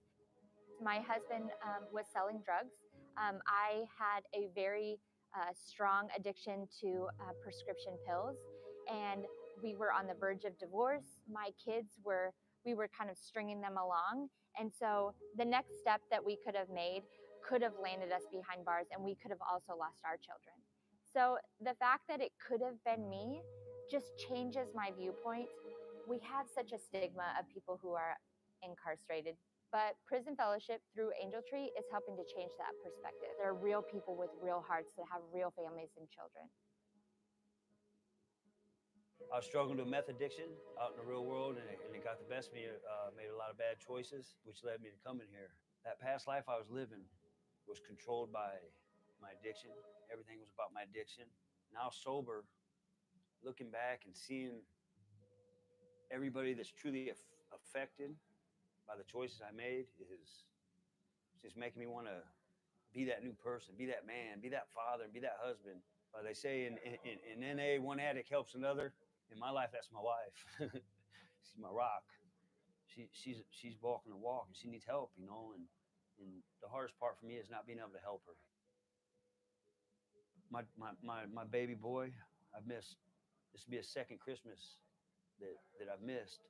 My 0.82 1.00
husband 1.00 1.50
um, 1.64 1.86
was 1.92 2.06
selling 2.12 2.40
drugs. 2.44 2.74
Um, 3.16 3.40
I 3.46 3.84
had 3.94 4.22
a 4.34 4.50
very 4.54 4.98
uh, 5.34 5.52
strong 5.54 6.08
addiction 6.16 6.68
to 6.80 7.08
uh, 7.20 7.32
prescription 7.42 7.94
pills, 8.06 8.36
and 8.90 9.24
we 9.62 9.74
were 9.74 9.92
on 9.92 10.06
the 10.06 10.14
verge 10.14 10.44
of 10.44 10.58
divorce. 10.58 11.22
My 11.30 11.50
kids 11.64 11.98
were, 12.04 12.32
we 12.66 12.74
were 12.74 12.88
kind 12.96 13.10
of 13.10 13.16
stringing 13.16 13.60
them 13.60 13.76
along. 13.78 14.28
And 14.58 14.70
so 14.70 15.14
the 15.36 15.44
next 15.44 15.80
step 15.80 16.00
that 16.10 16.24
we 16.24 16.38
could 16.44 16.54
have 16.54 16.70
made 16.70 17.02
could 17.48 17.62
have 17.62 17.74
landed 17.82 18.12
us 18.12 18.22
behind 18.30 18.64
bars, 18.64 18.86
and 18.92 19.02
we 19.04 19.14
could 19.14 19.30
have 19.30 19.42
also 19.42 19.78
lost 19.78 20.00
our 20.04 20.16
children. 20.16 20.63
So 21.14 21.38
the 21.62 21.78
fact 21.78 22.10
that 22.10 22.18
it 22.18 22.34
could 22.42 22.58
have 22.58 22.82
been 22.82 23.06
me 23.08 23.38
just 23.86 24.18
changes 24.18 24.74
my 24.74 24.90
viewpoint. 24.98 25.46
We 26.10 26.18
have 26.26 26.50
such 26.50 26.74
a 26.74 26.78
stigma 26.78 27.38
of 27.38 27.46
people 27.54 27.78
who 27.78 27.94
are 27.94 28.18
incarcerated, 28.66 29.38
but 29.70 29.94
Prison 30.10 30.34
Fellowship 30.34 30.82
through 30.90 31.14
Angel 31.22 31.38
Tree 31.46 31.70
is 31.78 31.86
helping 31.94 32.18
to 32.18 32.26
change 32.26 32.50
that 32.58 32.74
perspective. 32.82 33.30
There 33.38 33.46
are 33.46 33.54
real 33.54 33.78
people 33.78 34.18
with 34.18 34.34
real 34.42 34.58
hearts 34.66 34.90
that 34.98 35.06
have 35.06 35.22
real 35.30 35.54
families 35.54 35.94
and 35.94 36.10
children. 36.10 36.50
I 39.30 39.38
was 39.38 39.46
struggling 39.46 39.78
with 39.78 39.86
meth 39.86 40.10
addiction 40.10 40.50
out 40.82 40.92
in 40.92 40.98
the 40.98 41.06
real 41.06 41.24
world, 41.24 41.56
and 41.62 41.66
it, 41.70 41.78
and 41.86 41.94
it 41.94 42.02
got 42.02 42.18
the 42.18 42.26
best 42.26 42.50
of 42.50 42.58
me. 42.58 42.66
Uh, 42.66 43.14
made 43.14 43.30
a 43.30 43.38
lot 43.38 43.54
of 43.54 43.56
bad 43.56 43.78
choices, 43.78 44.34
which 44.42 44.66
led 44.66 44.82
me 44.82 44.90
to 44.90 44.98
coming 45.06 45.30
here. 45.30 45.54
That 45.86 46.02
past 46.02 46.26
life 46.26 46.50
I 46.50 46.58
was 46.58 46.66
living 46.74 47.06
was 47.70 47.78
controlled 47.78 48.34
by 48.34 48.58
my 49.24 49.32
addiction, 49.40 49.72
everything 50.12 50.36
was 50.36 50.52
about 50.52 50.68
my 50.76 50.84
addiction. 50.84 51.24
Now 51.72 51.88
sober, 51.88 52.44
looking 53.40 53.72
back 53.72 54.04
and 54.04 54.12
seeing 54.12 54.60
everybody 56.12 56.52
that's 56.52 56.70
truly 56.70 57.08
af- 57.08 57.24
affected 57.56 58.12
by 58.84 59.00
the 59.00 59.04
choices 59.08 59.40
I 59.40 59.56
made 59.56 59.88
is 60.12 60.44
just 61.40 61.56
making 61.56 61.80
me 61.80 61.88
want 61.88 62.06
to 62.06 62.20
be 62.92 63.08
that 63.08 63.24
new 63.24 63.32
person, 63.32 63.74
be 63.76 63.88
that 63.88 64.06
man, 64.06 64.44
be 64.44 64.52
that 64.52 64.68
father, 64.68 65.08
be 65.08 65.20
that 65.24 65.40
husband. 65.40 65.80
Uh, 66.12 66.22
they 66.22 66.36
say 66.36 66.68
in, 66.68 66.76
in, 66.84 67.16
in 67.42 67.56
NA, 67.56 67.80
one 67.82 67.98
addict 67.98 68.28
helps 68.28 68.54
another. 68.54 68.92
In 69.32 69.40
my 69.40 69.50
life, 69.50 69.70
that's 69.72 69.88
my 69.90 70.04
wife. 70.04 70.36
she's 71.42 71.58
my 71.58 71.72
rock. 71.72 72.04
She, 72.86 73.08
she's 73.10 73.42
she's 73.50 73.74
walking 73.82 74.12
the 74.12 74.20
walk 74.20 74.46
and 74.46 74.54
she 74.54 74.68
needs 74.68 74.84
help, 74.86 75.10
you 75.18 75.26
know. 75.26 75.56
And 75.56 75.64
and 76.22 76.30
the 76.62 76.68
hardest 76.70 76.94
part 77.00 77.18
for 77.18 77.26
me 77.26 77.34
is 77.34 77.50
not 77.50 77.66
being 77.66 77.82
able 77.82 77.96
to 77.96 78.04
help 78.04 78.22
her 78.30 78.38
my, 80.54 80.62
my, 80.78 80.94
my, 81.02 81.20
my 81.34 81.42
baby 81.42 81.74
boy, 81.74 82.14
I've 82.54 82.62
missed. 82.62 82.94
This 83.50 83.66
will 83.66 83.74
be 83.74 83.82
a 83.82 83.90
second 83.98 84.22
Christmas 84.22 84.78
that, 85.42 85.58
that 85.82 85.90
I've 85.90 86.06
missed. 86.06 86.46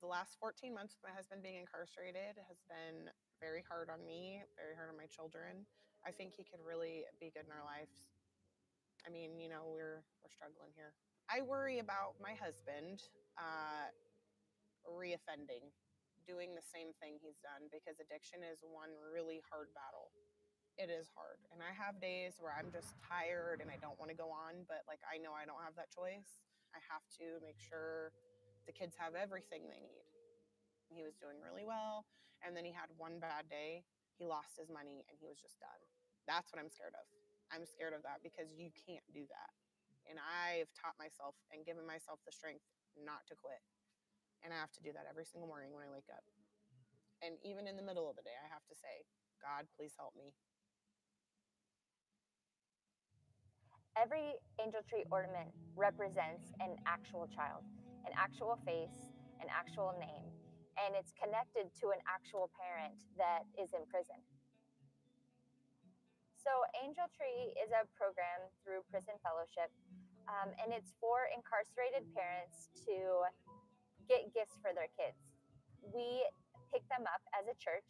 The 0.00 0.08
last 0.08 0.40
14 0.40 0.72
months 0.72 0.96
of 0.96 1.04
my 1.04 1.12
husband 1.12 1.44
being 1.44 1.60
incarcerated 1.60 2.40
has 2.48 2.64
been 2.64 3.12
very 3.44 3.60
hard 3.68 3.92
on 3.92 4.00
me, 4.08 4.40
very 4.56 4.72
hard 4.72 4.88
on 4.88 4.96
my 4.96 5.06
children. 5.06 5.68
I 6.02 6.10
think 6.10 6.32
he 6.32 6.48
could 6.48 6.64
really 6.64 7.04
be 7.20 7.28
good 7.30 7.44
in 7.44 7.52
our 7.52 7.62
lives. 7.62 8.08
I 9.06 9.12
mean, 9.12 9.38
you 9.38 9.52
know, 9.52 9.68
we're 9.68 10.02
we're 10.24 10.32
struggling 10.32 10.72
here. 10.74 10.96
I 11.30 11.44
worry 11.44 11.78
about 11.78 12.18
my 12.18 12.34
husband 12.34 13.04
uh, 13.38 13.86
reoffending 14.88 15.70
doing 16.24 16.54
the 16.54 16.64
same 16.64 16.94
thing 17.02 17.18
he's 17.18 17.38
done 17.42 17.68
because 17.70 17.98
addiction 17.98 18.42
is 18.46 18.62
one 18.62 18.92
really 19.10 19.42
hard 19.46 19.70
battle. 19.74 20.10
It 20.80 20.88
is 20.88 21.12
hard. 21.12 21.36
And 21.52 21.60
I 21.60 21.72
have 21.76 22.00
days 22.00 22.40
where 22.40 22.56
I'm 22.56 22.72
just 22.72 22.96
tired 23.04 23.60
and 23.60 23.68
I 23.68 23.76
don't 23.76 23.98
want 24.00 24.08
to 24.08 24.16
go 24.16 24.32
on, 24.32 24.64
but 24.64 24.86
like 24.88 25.04
I 25.04 25.20
know 25.20 25.36
I 25.36 25.44
don't 25.44 25.60
have 25.60 25.76
that 25.76 25.92
choice. 25.92 26.40
I 26.72 26.80
have 26.88 27.04
to 27.20 27.42
make 27.44 27.60
sure 27.60 28.14
the 28.64 28.72
kids 28.72 28.96
have 28.96 29.12
everything 29.12 29.68
they 29.68 29.82
need. 29.84 30.06
He 30.88 31.04
was 31.04 31.16
doing 31.20 31.36
really 31.44 31.64
well. 31.64 32.08
And 32.40 32.56
then 32.56 32.64
he 32.64 32.72
had 32.72 32.88
one 32.96 33.20
bad 33.20 33.46
day. 33.52 33.84
He 34.16 34.24
lost 34.24 34.56
his 34.56 34.72
money 34.72 35.04
and 35.08 35.14
he 35.20 35.28
was 35.28 35.36
just 35.40 35.60
done. 35.60 35.80
That's 36.24 36.48
what 36.52 36.58
I'm 36.62 36.72
scared 36.72 36.96
of. 36.96 37.04
I'm 37.52 37.68
scared 37.68 37.92
of 37.92 38.00
that 38.08 38.24
because 38.24 38.48
you 38.56 38.72
can't 38.72 39.04
do 39.12 39.28
that. 39.28 39.52
And 40.08 40.16
I've 40.18 40.72
taught 40.72 40.96
myself 40.96 41.36
and 41.52 41.62
given 41.68 41.84
myself 41.84 42.18
the 42.24 42.32
strength 42.32 42.64
not 42.96 43.28
to 43.28 43.34
quit. 43.36 43.60
And 44.42 44.50
I 44.50 44.58
have 44.58 44.74
to 44.74 44.82
do 44.82 44.90
that 44.92 45.06
every 45.06 45.24
single 45.24 45.46
morning 45.46 45.70
when 45.70 45.86
I 45.86 45.90
wake 45.90 46.10
up. 46.10 46.26
And 47.22 47.38
even 47.46 47.70
in 47.70 47.78
the 47.78 47.86
middle 47.86 48.10
of 48.10 48.18
the 48.18 48.26
day, 48.26 48.34
I 48.34 48.50
have 48.50 48.66
to 48.66 48.74
say, 48.74 49.06
God, 49.38 49.70
please 49.78 49.94
help 49.94 50.18
me. 50.18 50.34
Every 53.94 54.34
angel 54.58 54.82
tree 54.88 55.06
ornament 55.14 55.54
represents 55.78 56.50
an 56.58 56.74
actual 56.88 57.30
child, 57.30 57.62
an 58.02 58.10
actual 58.18 58.58
face, 58.66 59.14
an 59.38 59.46
actual 59.52 59.94
name, 60.00 60.26
and 60.80 60.96
it's 60.96 61.12
connected 61.14 61.68
to 61.84 61.92
an 61.92 62.00
actual 62.08 62.48
parent 62.56 62.96
that 63.20 63.44
is 63.54 63.70
in 63.76 63.84
prison. 63.86 64.18
So, 66.40 66.50
Angel 66.82 67.06
Tree 67.14 67.54
is 67.54 67.70
a 67.70 67.86
program 67.94 68.50
through 68.66 68.82
Prison 68.90 69.14
Fellowship, 69.22 69.70
um, 70.26 70.50
and 70.58 70.74
it's 70.74 70.90
for 70.98 71.30
incarcerated 71.30 72.02
parents 72.18 72.66
to 72.82 73.22
get 74.08 74.32
gifts 74.34 74.58
for 74.60 74.74
their 74.74 74.90
kids. 74.94 75.18
We 75.92 76.24
pick 76.72 76.86
them 76.88 77.04
up 77.10 77.22
as 77.36 77.46
a 77.50 77.56
church 77.58 77.86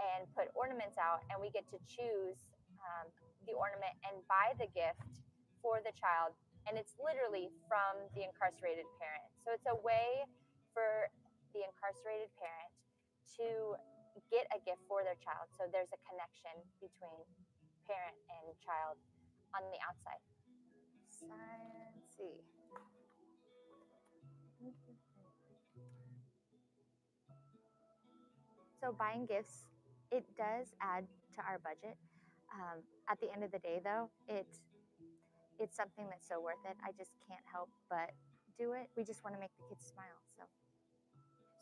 and 0.00 0.26
put 0.34 0.50
ornaments 0.54 0.98
out, 0.98 1.22
and 1.30 1.38
we 1.38 1.50
get 1.54 1.66
to 1.70 1.78
choose 1.86 2.38
um, 2.82 3.06
the 3.46 3.54
ornament 3.54 3.94
and 4.08 4.18
buy 4.26 4.56
the 4.58 4.66
gift 4.72 5.22
for 5.62 5.78
the 5.84 5.94
child. 5.94 6.34
And 6.66 6.80
it's 6.80 6.96
literally 6.96 7.52
from 7.68 8.00
the 8.16 8.24
incarcerated 8.24 8.88
parent. 8.96 9.28
So 9.44 9.52
it's 9.52 9.68
a 9.68 9.76
way 9.84 10.24
for 10.72 11.12
the 11.52 11.62
incarcerated 11.62 12.32
parent 12.40 12.72
to 13.38 13.76
get 14.32 14.48
a 14.54 14.58
gift 14.64 14.80
for 14.88 15.04
their 15.04 15.18
child. 15.20 15.52
So 15.60 15.68
there's 15.68 15.92
a 15.92 16.00
connection 16.08 16.56
between 16.80 17.22
parent 17.84 18.16
and 18.32 18.56
child 18.64 18.96
on 19.52 19.62
the 19.70 19.80
outside. 19.84 20.22
Let's 21.28 22.53
So 28.84 28.92
buying 28.92 29.24
gifts, 29.24 29.64
it 30.12 30.28
does 30.36 30.76
add 30.76 31.08
to 31.32 31.40
our 31.40 31.56
budget. 31.56 31.96
Um, 32.52 32.84
at 33.08 33.16
the 33.16 33.32
end 33.32 33.40
of 33.40 33.48
the 33.48 33.56
day, 33.64 33.80
though, 33.80 34.12
it 34.28 34.44
it's 35.56 35.72
something 35.72 36.04
that's 36.12 36.28
so 36.28 36.36
worth 36.36 36.60
it. 36.68 36.76
I 36.84 36.92
just 36.92 37.16
can't 37.24 37.40
help 37.48 37.72
but 37.88 38.12
do 38.60 38.76
it. 38.76 38.92
We 38.92 39.00
just 39.00 39.24
want 39.24 39.32
to 39.32 39.40
make 39.40 39.56
the 39.56 39.64
kids 39.72 39.88
smile. 39.88 40.20
So. 40.36 40.44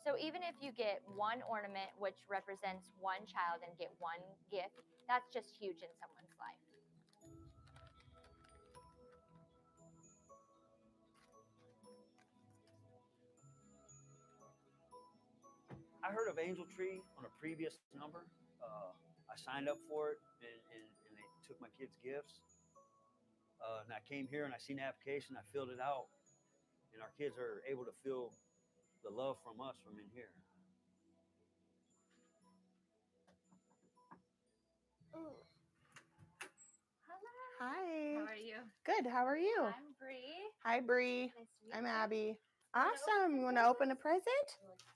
So 0.03 0.19
even 0.19 0.43
if 0.43 0.59
you 0.59 0.75
get 0.75 0.99
one 1.15 1.39
ornament 1.47 1.95
which 1.95 2.19
represents 2.27 2.91
one 2.99 3.23
child 3.23 3.63
and 3.63 3.71
get 3.79 3.95
one 4.03 4.19
gift, 4.51 4.83
that's 5.07 5.31
just 5.31 5.47
huge 5.47 5.79
in 5.79 5.95
someone's 5.95 6.22
I 16.03 16.11
heard 16.11 16.27
of 16.27 16.35
Angel 16.35 16.67
Tree 16.67 16.99
on 17.17 17.23
a 17.23 17.31
previous 17.39 17.79
number. 17.95 18.27
Uh, 18.59 18.91
I 19.31 19.39
signed 19.39 19.71
up 19.71 19.79
for 19.87 20.11
it, 20.11 20.19
and, 20.43 20.59
and, 20.75 20.83
and 21.07 21.13
they 21.15 21.23
took 21.47 21.55
my 21.63 21.71
kids' 21.79 21.95
gifts. 22.03 22.43
Uh, 23.63 23.87
and 23.87 23.95
I 23.95 24.03
came 24.03 24.27
here 24.27 24.43
and 24.43 24.53
I 24.53 24.59
seen 24.59 24.83
the 24.83 24.83
application. 24.83 25.39
I 25.39 25.43
filled 25.55 25.71
it 25.71 25.79
out, 25.79 26.11
and 26.91 26.99
our 26.99 27.11
kids 27.15 27.39
are 27.39 27.63
able 27.63 27.87
to 27.87 27.95
feel 28.03 28.35
the 29.07 29.15
love 29.15 29.39
from 29.47 29.63
us 29.63 29.79
from 29.79 29.95
in 29.95 30.11
here. 30.11 30.27
Hello. 35.15 35.39
Hi. 37.63 38.19
How 38.19 38.27
are 38.27 38.35
you? 38.35 38.59
Good. 38.83 39.07
How 39.07 39.23
are 39.23 39.37
you? 39.37 39.55
I'm 39.63 39.95
Bree. 39.95 40.51
Hi, 40.65 40.81
Bree. 40.81 41.31
Nice 41.71 41.79
I'm. 41.79 41.85
Abby. 41.85 42.35
Awesome. 42.75 43.37
You 43.37 43.43
want 43.45 43.55
to 43.55 43.67
open 43.67 43.91
a 43.91 43.95
presents? 43.95 44.27
present? 44.59 44.92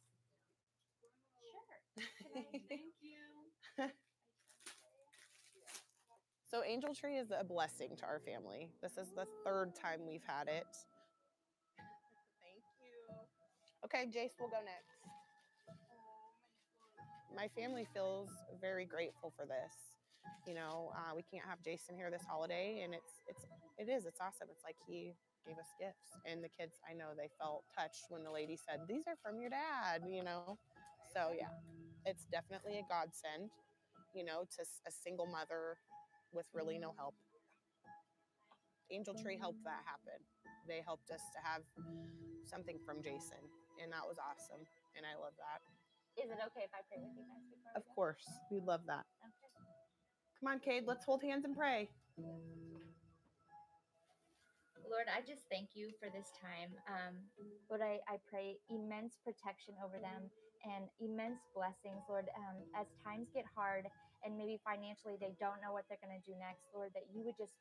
Thank 2.69 2.93
you. 3.02 3.88
So 6.50 6.63
Angel 6.63 6.93
Tree 6.95 7.17
is 7.17 7.32
a 7.32 7.43
blessing 7.43 7.95
to 7.97 8.06
our 8.06 8.19
family. 8.19 8.69
This 8.82 8.97
is 8.97 9.10
the 9.15 9.26
third 9.43 9.76
time 9.76 10.02
we've 10.08 10.23
had 10.26 10.47
it. 10.47 10.67
Thank 12.39 12.63
you. 12.80 12.95
Okay, 13.86 14.06
Jace 14.08 14.39
will 14.39 14.50
go 14.50 14.63
next. 14.63 14.97
My 17.36 17.50
family 17.50 17.88
feels 17.93 18.30
very 18.62 18.86
grateful 18.86 19.34
for 19.36 19.45
this. 19.45 19.73
You 20.47 20.56
know, 20.56 20.91
uh, 20.95 21.15
we 21.15 21.23
can't 21.23 21.45
have 21.47 21.62
Jason 21.63 21.95
here 21.95 22.10
this 22.12 22.23
holiday, 22.28 22.82
and 22.84 22.93
it's 22.93 23.21
it's 23.28 23.45
it 23.78 23.89
is 23.91 24.06
it's 24.06 24.21
awesome. 24.21 24.47
It's 24.52 24.63
like 24.63 24.78
he 24.88 25.13
gave 25.45 25.58
us 25.58 25.69
gifts, 25.80 26.15
and 26.26 26.43
the 26.43 26.50
kids 26.50 26.80
I 26.89 26.93
know 26.93 27.12
they 27.17 27.30
felt 27.39 27.63
touched 27.78 28.08
when 28.10 28.23
the 28.23 28.32
lady 28.32 28.58
said 28.58 28.82
these 28.88 29.04
are 29.08 29.17
from 29.23 29.41
your 29.41 29.50
dad. 29.52 30.04
You 30.10 30.23
know, 30.23 30.58
so 31.13 31.32
yeah, 31.38 31.52
it's 32.08 32.24
definitely 32.32 32.80
a 32.80 32.86
godsend. 32.88 33.52
You 34.15 34.24
know, 34.24 34.48
to 34.56 34.62
a 34.88 34.91
single 34.91 35.28
mother 35.28 35.78
with 36.32 36.48
really 36.56 36.80
no 36.80 36.96
help. 36.98 37.13
Angel 38.89 39.13
Tree 39.13 39.38
helped 39.38 39.62
that 39.67 39.84
happen. 39.84 40.24
They 40.63 40.80
helped 40.80 41.12
us 41.12 41.22
to 41.36 41.39
have 41.43 41.62
something 42.48 42.80
from 42.88 43.04
Jason, 43.04 43.43
and 43.84 43.91
that 43.91 44.08
was 44.08 44.15
awesome. 44.15 44.63
And 44.96 45.04
I 45.04 45.20
love 45.20 45.36
that. 45.38 45.60
Is 46.15 46.32
it 46.32 46.39
okay 46.50 46.63
if 46.63 46.74
I 46.74 46.82
pray 46.88 47.04
with 47.04 47.13
you 47.13 47.28
guys 47.28 47.46
before? 47.52 47.76
Of 47.76 47.84
go? 47.84 47.93
course, 47.93 48.26
we 48.50 48.63
love 48.63 48.82
that. 48.88 49.06
Okay. 49.22 49.62
Come 50.39 50.48
on, 50.56 50.60
Cade, 50.63 50.88
let's 50.88 51.04
hold 51.04 51.22
hands 51.22 51.46
and 51.46 51.54
pray. 51.54 51.91
Lord, 54.88 55.12
I 55.12 55.20
just 55.20 55.46
thank 55.52 55.76
you 55.76 55.91
for 56.00 56.08
this 56.08 56.32
time. 56.39 56.72
Um, 56.88 57.20
Lord, 57.70 57.84
I, 57.84 58.00
I 58.08 58.24
pray 58.24 58.56
immense 58.72 59.20
protection 59.20 59.76
over 59.84 60.00
them 60.00 60.32
and 60.65 60.89
immense 61.00 61.41
blessings, 61.54 62.06
Lord, 62.10 62.30
um, 62.38 62.58
as 62.74 62.88
times 63.04 63.30
get 63.34 63.46
hard 63.56 63.86
and 64.26 64.38
maybe 64.38 64.58
financially 64.65 65.15
they 65.20 65.38
don't 65.38 65.62
know 65.62 65.72
what 65.72 65.86
they're 65.88 66.02
going 66.02 66.15
to 66.15 66.26
do 66.26 66.34
next, 66.39 66.65
Lord, 66.74 66.89
that 66.98 67.06
you 67.13 67.22
would 67.24 67.38
just 67.38 67.54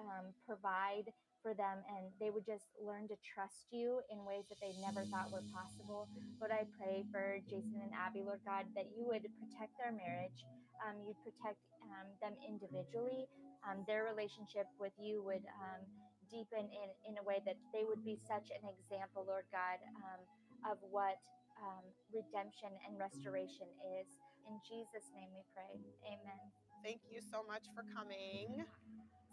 um, 0.00 0.32
provide 0.48 1.12
for 1.44 1.52
them 1.56 1.80
and 1.88 2.12
they 2.20 2.28
would 2.28 2.44
just 2.44 2.68
learn 2.80 3.08
to 3.08 3.16
trust 3.20 3.72
you 3.72 4.00
in 4.12 4.24
ways 4.28 4.44
that 4.52 4.60
they 4.60 4.72
never 4.80 5.04
thought 5.08 5.32
were 5.32 5.44
possible. 5.52 6.08
Lord, 6.40 6.52
I 6.52 6.68
pray 6.76 7.04
for 7.12 7.40
Jason 7.48 7.80
and 7.80 7.92
Abby, 7.96 8.24
Lord 8.24 8.44
God, 8.44 8.68
that 8.76 8.92
you 8.92 9.08
would 9.08 9.24
protect 9.40 9.72
their 9.80 9.92
marriage, 9.92 10.44
um, 10.84 11.00
you'd 11.04 11.20
protect 11.24 11.60
um, 11.84 12.08
them 12.20 12.36
individually, 12.44 13.28
um, 13.64 13.84
their 13.88 14.04
relationship 14.04 14.68
with 14.80 14.92
you 15.00 15.20
would. 15.24 15.44
Um, 15.60 15.84
deepen 16.30 16.70
in, 16.70 16.88
in 17.10 17.18
a 17.18 17.24
way 17.26 17.42
that 17.42 17.58
they 17.74 17.82
would 17.82 18.06
be 18.06 18.14
such 18.14 18.54
an 18.54 18.62
example, 18.70 19.26
Lord 19.26 19.42
God, 19.50 19.82
um, 19.98 20.22
of 20.70 20.78
what 20.94 21.18
um, 21.62 21.84
redemption 22.12 22.72
and 22.88 22.98
restoration 22.98 23.68
is. 24.00 24.08
In 24.48 24.56
Jesus' 24.64 25.12
name 25.14 25.30
we 25.36 25.44
pray. 25.54 25.78
Amen. 26.08 26.42
Thank 26.82 27.04
you 27.12 27.20
so 27.20 27.44
much 27.46 27.68
for 27.76 27.84
coming. 27.92 28.64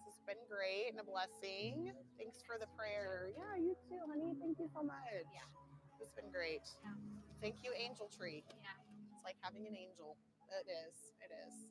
This 0.05 0.15
has 0.19 0.23
been 0.27 0.43
great 0.47 0.91
and 0.91 0.99
a 0.99 1.07
blessing. 1.07 1.91
Thanks 2.19 2.43
for 2.43 2.59
the 2.59 2.67
prayer. 2.75 3.31
Yeah, 3.35 3.55
you 3.59 3.75
too, 3.87 3.99
honey. 4.07 4.35
Thank 4.39 4.59
you 4.59 4.69
so 4.71 4.83
much. 4.83 5.25
Yeah. 5.33 5.47
It's 5.99 6.13
been 6.13 6.31
great. 6.31 6.63
Yeah. 6.83 6.95
Thank 7.41 7.63
you, 7.63 7.71
Angel 7.75 8.11
Tree. 8.11 8.43
Yeah. 8.61 8.77
It's 9.15 9.23
like 9.23 9.35
having 9.41 9.65
an 9.67 9.75
angel. 9.75 10.15
It 10.51 10.67
is. 10.67 10.95
It 11.23 11.31
is. 11.33 11.67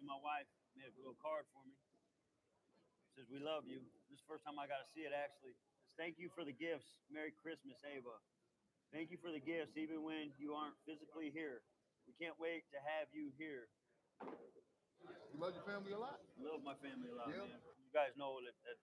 And 0.00 0.08
my 0.08 0.18
wife 0.20 0.48
made 0.76 0.88
a 0.88 0.96
little 1.00 1.16
card 1.20 1.44
for 1.52 1.60
me. 1.66 1.74
says, 3.16 3.28
We 3.28 3.40
love 3.42 3.68
you. 3.68 3.80
This 4.08 4.18
is 4.18 4.24
the 4.24 4.28
first 4.30 4.44
time 4.46 4.56
I 4.56 4.64
got 4.70 4.80
to 4.84 4.88
see 4.92 5.04
it 5.04 5.12
actually. 5.12 5.52
Says, 5.56 5.72
Thank 6.00 6.16
you 6.16 6.32
for 6.32 6.44
the 6.46 6.54
gifts. 6.56 6.88
Merry 7.12 7.32
Christmas, 7.36 7.76
Ava. 7.84 8.16
Thank 8.92 9.08
you 9.12 9.16
for 9.20 9.32
the 9.32 9.40
gifts, 9.40 9.76
even 9.80 10.04
when 10.04 10.32
you 10.36 10.52
aren't 10.52 10.76
physically 10.84 11.32
here. 11.32 11.64
We 12.04 12.12
can't 12.20 12.36
wait 12.36 12.68
to 12.76 12.78
have 12.80 13.08
you 13.12 13.32
here. 13.40 13.68
You 15.32 15.36
love 15.40 15.56
your 15.56 15.64
family 15.64 15.92
a 15.96 16.00
lot? 16.00 16.20
I 16.36 16.40
love 16.44 16.60
my 16.60 16.76
family 16.84 17.08
a 17.08 17.16
lot, 17.16 17.32
Yeah. 17.32 17.48
man. 17.48 17.56
You 17.56 17.92
guys 17.92 18.12
know 18.16 18.40
that, 18.44 18.56
that 18.68 18.78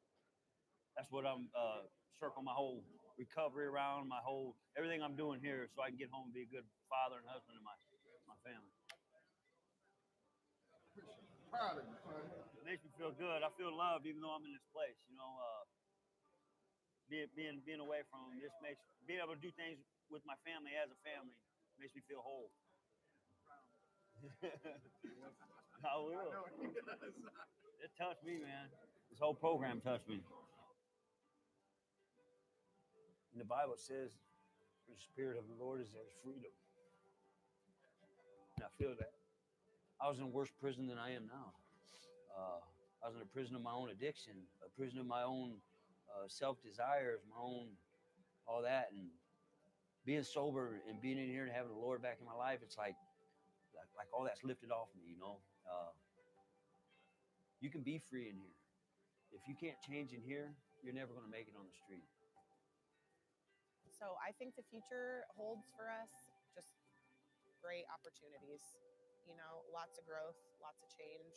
that's 0.98 1.10
what 1.14 1.26
I'm 1.26 1.50
uh, 1.54 1.86
circling 2.18 2.46
my 2.46 2.54
whole 2.58 2.82
recovery 3.18 3.66
around, 3.70 4.10
my 4.10 4.22
whole 4.22 4.58
everything 4.78 5.02
I'm 5.02 5.16
doing 5.18 5.42
here, 5.42 5.70
so 5.74 5.82
I 5.82 5.90
can 5.94 5.98
get 5.98 6.10
home 6.10 6.30
and 6.30 6.34
be 6.34 6.46
a 6.46 6.52
good 6.52 6.66
father 6.90 7.18
and 7.22 7.28
husband 7.30 7.58
to 7.58 7.64
my 7.66 7.76
my 8.26 8.38
family. 8.46 8.74
Proud 11.50 11.82
of 11.82 11.86
you, 11.90 11.98
son. 12.06 12.22
It 12.62 12.64
makes 12.66 12.86
me 12.86 12.94
feel 12.94 13.10
good. 13.18 13.42
I 13.42 13.50
feel 13.58 13.74
loved 13.74 14.06
even 14.06 14.22
though 14.22 14.38
I'm 14.38 14.46
in 14.46 14.54
this 14.54 14.66
place. 14.70 14.98
You 15.10 15.18
know, 15.18 15.34
uh, 15.34 15.66
being 17.10 17.30
being 17.34 17.58
being 17.66 17.82
away 17.82 18.06
from 18.14 18.30
them 18.30 18.38
just 18.38 18.54
makes 18.62 18.80
being 19.10 19.18
able 19.18 19.34
to 19.34 19.42
do 19.42 19.50
things 19.58 19.82
with 20.14 20.22
my 20.30 20.38
family 20.46 20.78
as 20.78 20.94
a 20.94 21.00
family 21.02 21.34
makes 21.82 21.98
me 21.98 22.06
feel 22.06 22.22
whole. 22.22 22.54
I 25.90 25.96
will. 25.98 26.30
It 27.82 27.92
touched 27.98 28.22
me, 28.28 28.38
man. 28.38 28.70
This 29.10 29.18
whole 29.18 29.34
program 29.34 29.82
touched 29.82 30.08
me. 30.08 30.22
And 33.34 33.40
the 33.42 33.48
Bible 33.48 33.78
says, 33.80 34.14
"The 34.86 34.98
Spirit 35.00 35.38
of 35.40 35.48
the 35.50 35.58
Lord 35.58 35.82
is 35.82 35.90
there's 35.96 36.14
freedom," 36.22 36.52
and 38.58 38.66
I 38.68 38.72
feel 38.78 38.94
that. 39.00 39.19
I 40.02 40.08
was 40.08 40.18
in 40.18 40.24
a 40.24 40.28
worse 40.28 40.50
prison 40.60 40.88
than 40.88 40.98
I 40.98 41.12
am 41.12 41.28
now. 41.28 41.52
Uh, 42.32 42.64
I 43.04 43.08
was 43.08 43.16
in 43.16 43.22
a 43.22 43.32
prison 43.32 43.56
of 43.56 43.62
my 43.62 43.72
own 43.72 43.90
addiction, 43.92 44.34
a 44.64 44.70
prison 44.76 45.00
of 45.00 45.06
my 45.06 45.24
own 45.24 45.60
uh, 46.08 46.28
self 46.28 46.58
desires, 46.64 47.20
my 47.30 47.42
own 47.42 47.68
all 48.48 48.64
that, 48.64 48.90
and 48.96 49.12
being 50.06 50.24
sober 50.24 50.80
and 50.90 51.02
being 51.02 51.20
in 51.20 51.28
here 51.28 51.44
and 51.44 51.52
having 51.52 51.70
the 51.70 51.78
Lord 51.78 52.02
back 52.02 52.18
in 52.20 52.26
my 52.26 52.34
life, 52.34 52.60
it's 52.64 52.78
like 52.78 52.96
like, 53.76 53.92
like 53.96 54.10
all 54.16 54.24
that's 54.24 54.44
lifted 54.44 54.72
off 54.72 54.88
me, 54.96 55.04
you 55.06 55.20
know. 55.20 55.38
Uh, 55.68 55.92
you 57.60 57.70
can 57.70 57.84
be 57.84 58.00
free 58.00 58.32
in 58.32 58.36
here. 58.40 58.56
If 59.36 59.44
you 59.48 59.54
can't 59.54 59.78
change 59.84 60.16
in 60.16 60.24
here, 60.24 60.56
you're 60.82 60.96
never 60.96 61.12
going 61.12 61.28
to 61.28 61.32
make 61.32 61.46
it 61.52 61.56
on 61.60 61.68
the 61.68 61.76
street. 61.76 62.08
So 63.92 64.16
I 64.24 64.32
think 64.40 64.56
the 64.56 64.64
future 64.72 65.28
holds 65.36 65.68
for 65.76 65.92
us 65.92 66.08
just 66.56 66.72
great 67.60 67.84
opportunities. 67.92 68.64
You 69.28 69.36
know, 69.36 69.64
lots 69.72 70.00
of 70.00 70.04
growth, 70.08 70.38
lots 70.60 70.80
of 70.84 70.90
change, 70.92 71.36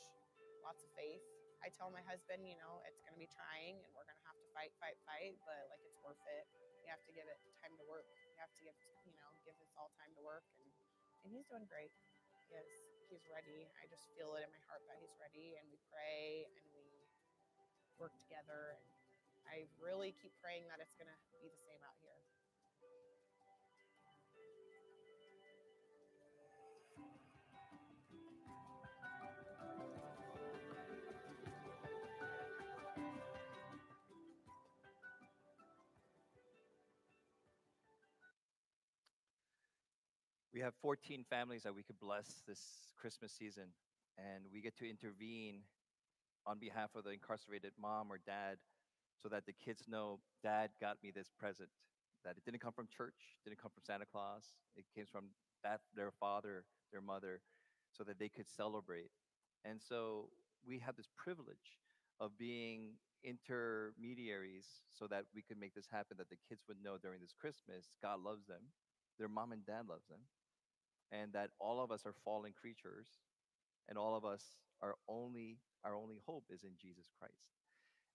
lots 0.62 0.82
of 0.82 0.90
faith. 0.94 1.22
I 1.62 1.70
tell 1.70 1.94
my 1.94 2.02
husband, 2.02 2.42
you 2.42 2.58
know, 2.58 2.82
it's 2.82 2.98
going 3.06 3.14
to 3.14 3.22
be 3.22 3.30
trying 3.30 3.78
and 3.86 3.90
we're 3.94 4.02
going 4.02 4.18
to 4.18 4.26
have 4.26 4.38
to 4.38 4.48
fight, 4.50 4.74
fight, 4.82 4.98
fight, 5.06 5.38
but 5.46 5.70
like 5.70 5.82
it's 5.86 5.98
worth 6.02 6.18
it. 6.26 6.44
You 6.82 6.90
have 6.90 7.02
to 7.06 7.14
give 7.14 7.30
it 7.30 7.38
time 7.62 7.74
to 7.78 7.86
work. 7.86 8.06
You 8.34 8.38
have 8.42 8.50
to 8.58 8.62
give, 8.66 8.74
you 9.06 9.14
know, 9.14 9.30
give 9.46 9.54
this 9.62 9.70
all 9.78 9.94
time 9.94 10.10
to 10.18 10.22
work 10.22 10.42
and 10.58 10.66
and 11.22 11.30
he's 11.30 11.46
doing 11.46 11.62
great. 11.70 11.94
He 12.50 12.58
is. 12.58 12.66
He's 13.06 13.22
ready. 13.30 13.70
I 13.78 13.86
just 13.86 14.10
feel 14.18 14.34
it 14.34 14.42
in 14.42 14.50
my 14.50 14.62
heart 14.66 14.82
that 14.90 14.98
he's 14.98 15.14
ready 15.22 15.54
and 15.54 15.64
we 15.70 15.78
pray 15.86 16.50
and 16.50 16.66
we 16.74 16.82
work 17.94 18.18
together 18.18 18.74
and 18.74 18.82
I 19.46 19.70
really 19.78 20.16
keep 20.18 20.34
praying 20.42 20.66
that 20.70 20.82
it's 20.82 20.96
going 20.98 21.10
to 21.10 21.18
be 21.38 21.46
the 21.46 21.62
same 21.62 21.82
out 21.86 21.94
here. 22.02 22.21
We 40.52 40.60
have 40.60 40.74
14 40.82 41.24
families 41.30 41.62
that 41.62 41.74
we 41.74 41.82
could 41.82 41.98
bless 41.98 42.42
this 42.46 42.60
Christmas 43.00 43.32
season, 43.32 43.72
and 44.18 44.44
we 44.52 44.60
get 44.60 44.76
to 44.76 44.88
intervene 44.88 45.60
on 46.46 46.58
behalf 46.58 46.90
of 46.94 47.04
the 47.04 47.10
incarcerated 47.10 47.72
mom 47.80 48.12
or 48.12 48.18
dad 48.18 48.58
so 49.22 49.30
that 49.30 49.46
the 49.46 49.54
kids 49.54 49.84
know 49.88 50.18
dad 50.42 50.68
got 50.78 50.98
me 51.02 51.10
this 51.10 51.30
present. 51.38 51.70
That 52.24 52.36
it 52.36 52.44
didn't 52.44 52.60
come 52.60 52.72
from 52.72 52.86
church 52.86 53.40
didn't 53.44 53.62
come 53.62 53.70
from 53.72 53.82
santa 53.82 54.04
claus. 54.04 54.44
It 54.76 54.84
came 54.94 55.06
from 55.10 55.32
that 55.64 55.80
their 55.96 56.12
father 56.20 56.64
their 56.92 57.00
mother 57.00 57.40
so 57.90 58.04
that 58.04 58.18
they 58.18 58.28
could 58.28 58.46
celebrate. 58.46 59.10
And 59.64 59.80
so 59.80 60.28
we 60.66 60.78
have 60.80 60.96
this 60.96 61.08
privilege 61.16 61.80
of 62.20 62.36
being 62.38 63.00
intermediaries 63.24 64.66
so 64.90 65.06
that 65.06 65.24
we 65.34 65.42
could 65.42 65.58
make 65.58 65.74
this 65.74 65.88
happen, 65.90 66.16
that 66.18 66.28
the 66.28 66.38
kids 66.48 66.62
would 66.68 66.82
know 66.84 66.98
during 67.00 67.20
this 67.20 67.32
Christmas, 67.32 67.90
God 68.02 68.20
loves 68.22 68.46
them, 68.46 68.70
their 69.18 69.28
mom 69.28 69.52
and 69.52 69.64
dad 69.64 69.88
loves 69.88 70.06
them, 70.08 70.20
and 71.12 71.32
that 71.34 71.50
all 71.60 71.80
of 71.82 71.92
us 71.92 72.02
are 72.06 72.14
fallen 72.24 72.52
creatures, 72.58 73.06
and 73.88 73.96
all 73.96 74.16
of 74.16 74.24
us 74.24 74.42
are 74.80 74.94
only 75.08 75.58
our 75.84 75.94
only 75.94 76.20
hope 76.26 76.44
is 76.52 76.62
in 76.62 76.70
Jesus 76.80 77.06
Christ. 77.18 77.50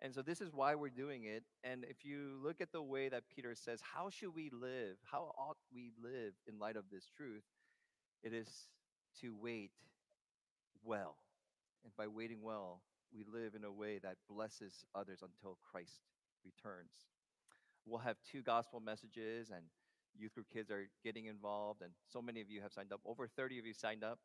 And 0.01 0.13
so 0.13 0.21
this 0.21 0.41
is 0.41 0.53
why 0.53 0.75
we're 0.75 0.89
doing 0.89 1.23
it. 1.23 1.43
And 1.63 1.83
if 1.83 2.05
you 2.05 2.39
look 2.43 2.62
at 2.62 2.71
the 2.71 2.81
way 2.81 3.10
that 3.10 3.23
Peter 3.36 3.55
says, 3.55 3.81
how 3.81 4.10
should 4.10 4.36
we 4.36 4.49
live? 4.53 4.97
How 5.03 5.33
ought 5.38 5.57
we 5.73 5.91
live 6.01 6.33
in 6.47 6.60
light 6.60 6.75
of 6.75 6.86
this 6.91 7.10
truth? 7.15 7.43
It 8.23 8.31
is 8.31 8.47
to 9.21 9.36
wait 9.36 9.71
well. 10.83 11.17
And 11.83 11.95
by 11.97 12.07
waiting 12.07 12.41
well, 12.43 12.81
we 13.13 13.23
live 13.23 13.55
in 13.55 13.63
a 13.63 13.71
way 13.71 13.99
that 14.03 14.17
blesses 14.29 14.86
others 14.93 15.23
until 15.23 15.57
Christ 15.71 16.01
returns. 16.45 16.91
We'll 17.86 17.99
have 17.99 18.17
two 18.31 18.41
gospel 18.41 18.79
messages, 18.79 19.49
and 19.49 19.63
youth 20.19 20.34
group 20.34 20.47
kids 20.51 20.71
are 20.71 20.89
getting 21.03 21.25
involved, 21.25 21.82
and 21.82 21.91
so 22.08 22.21
many 22.21 22.41
of 22.41 22.49
you 22.49 22.62
have 22.62 22.71
signed 22.71 22.91
up. 22.93 23.01
Over 23.06 23.27
30 23.27 23.60
of 23.60 23.65
you 23.65 23.73
signed 23.73 24.03
up. 24.03 24.19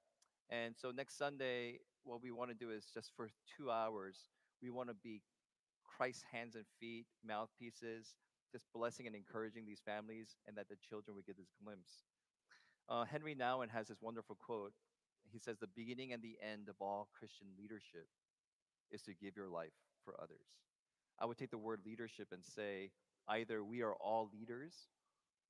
And 0.51 0.75
so 0.77 0.91
next 0.91 1.17
Sunday, 1.17 1.79
what 2.05 2.23
we 2.23 2.31
want 2.31 2.51
to 2.51 2.57
do 2.57 2.71
is 2.71 2.87
just 2.93 3.13
for 3.17 3.31
two 3.57 3.71
hours, 3.71 4.17
we 4.63 4.71
want 4.71 4.89
to 4.89 4.95
be 4.95 5.23
Christ's 5.85 6.25
hands 6.33 6.55
and 6.55 6.65
feet, 6.81 7.07
mouthpieces, 7.27 8.15
just 8.51 8.67
blessing 8.75 9.07
and 9.07 9.17
encouraging 9.17 9.65
these 9.65 9.81
families, 9.85 10.37
and 10.47 10.57
that 10.57 10.69
the 10.69 10.77
children 10.89 11.17
would 11.17 11.27
get 11.27 11.37
this 11.37 11.53
glimpse. 11.65 12.05
Uh, 12.89 13.05
Henri 13.05 13.35
Nouwen 13.35 13.71
has 13.71 13.89
this 13.89 13.99
wonderful 14.03 14.37
quote. 14.37 14.73
He 15.31 15.39
says, 15.39 15.57
The 15.59 15.69
beginning 15.75 16.13
and 16.13 16.23
the 16.23 16.37
end 16.43 16.69
of 16.69 16.77
all 16.81 17.09
Christian 17.19 17.47
leadership 17.59 18.07
is 18.91 19.03
to 19.03 19.15
give 19.15 19.37
your 19.37 19.49
life 19.49 19.73
for 20.05 20.15
others. 20.21 20.47
I 21.19 21.27
would 21.27 21.39
take 21.39 21.51
the 21.51 21.59
word 21.59 21.81
leadership 21.87 22.29
and 22.33 22.45
say, 22.45 22.91
either 23.29 23.63
we 23.63 23.83
are 23.83 23.95
all 23.95 24.31
leaders, 24.33 24.75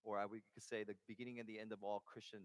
or 0.04 0.18
I 0.18 0.26
would 0.26 0.42
say 0.58 0.84
the 0.84 0.94
beginning 1.06 1.38
and 1.38 1.48
the 1.48 1.58
end 1.58 1.72
of 1.72 1.82
all 1.82 2.02
Christian, 2.06 2.40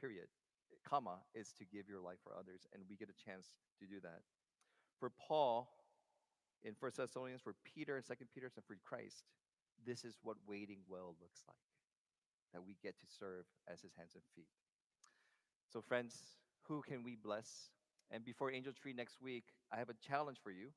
period, 0.00 0.26
eh, 0.72 0.76
comma, 0.88 1.18
is 1.34 1.52
to 1.58 1.64
give 1.64 1.88
your 1.88 2.00
life 2.00 2.18
for 2.22 2.34
others. 2.38 2.66
And 2.72 2.82
we 2.88 2.96
get 2.96 3.08
a 3.08 3.24
chance 3.24 3.50
to 3.80 3.86
do 3.86 4.00
that. 4.02 4.22
For 4.98 5.10
Paul, 5.10 5.68
in 6.62 6.74
First 6.74 6.96
Thessalonians, 6.96 7.42
for 7.42 7.54
Peter 7.64 7.96
and 7.96 8.04
Second 8.04 8.28
Peter, 8.32 8.50
and 8.54 8.64
for 8.64 8.76
Christ, 8.84 9.24
this 9.86 10.04
is 10.04 10.16
what 10.22 10.36
waiting 10.46 10.78
well 10.88 11.14
looks 11.20 11.42
like. 11.46 11.56
That 12.52 12.64
we 12.64 12.76
get 12.82 12.98
to 13.00 13.06
serve 13.06 13.44
as 13.70 13.82
his 13.82 13.92
hands 13.96 14.12
and 14.14 14.22
feet. 14.34 14.48
So, 15.72 15.80
friends, 15.80 16.14
who 16.68 16.82
can 16.82 17.02
we 17.02 17.16
bless? 17.16 17.70
And 18.10 18.24
before 18.24 18.52
Angel 18.52 18.72
Tree 18.72 18.92
next 18.92 19.20
week, 19.20 19.44
I 19.72 19.78
have 19.78 19.88
a 19.88 19.94
challenge 20.06 20.38
for 20.42 20.50
you. 20.50 20.68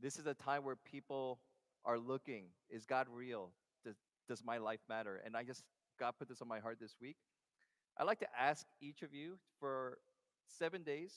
This 0.00 0.18
is 0.18 0.26
a 0.26 0.34
time 0.34 0.64
where 0.64 0.76
people 0.76 1.40
are 1.84 1.98
looking 1.98 2.44
is 2.70 2.86
God 2.86 3.06
real? 3.12 3.50
Does, 4.28 4.42
my 4.44 4.58
life 4.58 4.80
matter? 4.88 5.20
And 5.24 5.36
I 5.36 5.42
just, 5.42 5.62
God 5.98 6.12
put 6.18 6.28
this 6.28 6.40
on 6.40 6.48
my 6.48 6.60
heart 6.60 6.78
this 6.80 6.96
week. 7.00 7.16
I'd 7.98 8.04
like 8.04 8.20
to 8.20 8.28
ask 8.38 8.66
each 8.80 9.02
of 9.02 9.14
you 9.14 9.38
for 9.60 9.98
seven 10.46 10.82
days, 10.82 11.12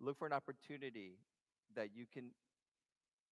look 0.00 0.18
for 0.18 0.26
an 0.26 0.32
opportunity 0.32 1.18
that 1.76 1.88
you 1.94 2.06
can 2.12 2.30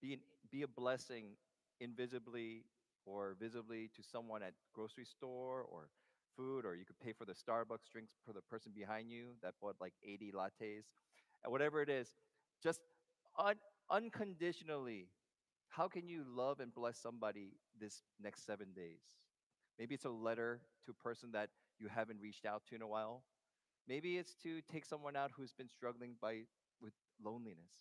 be, 0.03 0.15
an, 0.15 0.21
be 0.51 0.63
a 0.63 0.69
blessing 0.69 1.37
invisibly 1.81 2.65
or 3.07 3.37
visibly 3.41 3.91
to 3.97 4.03
someone 4.03 4.43
at 4.43 4.53
grocery 4.75 5.05
store 5.05 5.63
or 5.63 5.89
food, 6.37 6.65
or 6.65 6.75
you 6.77 6.85
could 6.85 6.99
pay 7.01 7.13
for 7.13 7.25
the 7.25 7.33
Starbucks 7.33 7.91
drinks 7.91 8.13
for 8.27 8.33
the 8.33 8.43
person 8.43 8.73
behind 8.75 9.11
you 9.11 9.29
that 9.43 9.55
bought 9.61 9.77
like 9.81 9.95
80 10.07 10.33
lattes, 10.33 10.85
whatever 11.47 11.83
it 11.83 11.89
is, 11.89 12.09
just 12.63 12.81
un- 13.39 13.55
unconditionally, 13.91 15.09
how 15.69 15.89
can 15.89 16.09
you 16.09 16.25
love 16.29 16.61
and 16.61 16.75
bless 16.75 16.99
somebody 16.99 17.53
this 17.81 18.03
next 18.23 18.45
seven 18.47 18.69
days? 18.75 19.03
Maybe 19.79 19.95
it's 19.95 20.05
a 20.05 20.11
letter 20.11 20.61
to 20.85 20.91
a 20.91 20.95
person 20.95 21.31
that 21.33 21.51
you 21.79 21.89
haven't 21.89 22.21
reached 22.21 22.45
out 22.45 22.63
to 22.69 22.75
in 22.75 22.83
a 22.83 22.87
while. 22.87 23.23
Maybe 23.87 24.19
it's 24.19 24.35
to 24.43 24.61
take 24.71 24.85
someone 24.85 25.17
out 25.17 25.31
who's 25.37 25.53
been 25.53 25.69
struggling 25.69 26.15
by 26.21 26.43
with 26.81 26.93
loneliness. 27.23 27.73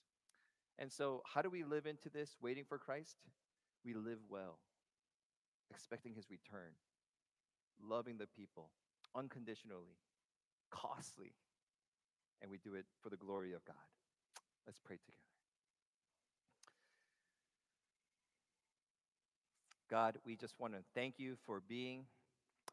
And 0.80 0.92
so, 0.92 1.24
how 1.26 1.42
do 1.42 1.50
we 1.50 1.64
live 1.64 1.86
into 1.86 2.10
this 2.10 2.38
waiting 2.42 2.64
for 2.64 2.78
Christ? 2.78 3.18
We 3.84 3.94
live 3.94 4.20
well, 4.30 4.60
expecting 5.72 6.14
his 6.14 6.30
return, 6.30 6.74
loving 7.82 8.18
the 8.18 8.28
people 8.28 8.70
unconditionally, 9.16 9.98
costly, 10.70 11.34
and 12.42 12.52
we 12.52 12.58
do 12.58 12.76
it 12.76 12.86
for 13.02 13.10
the 13.10 13.18
glory 13.18 13.54
of 13.54 13.66
God. 13.66 13.76
Let's 14.66 14.80
pray 14.80 14.98
together. 14.98 15.37
God, 19.90 20.18
we 20.26 20.36
just 20.36 20.60
want 20.60 20.74
to 20.74 20.80
thank 20.94 21.16
you 21.18 21.36
for 21.46 21.62
being 21.68 22.06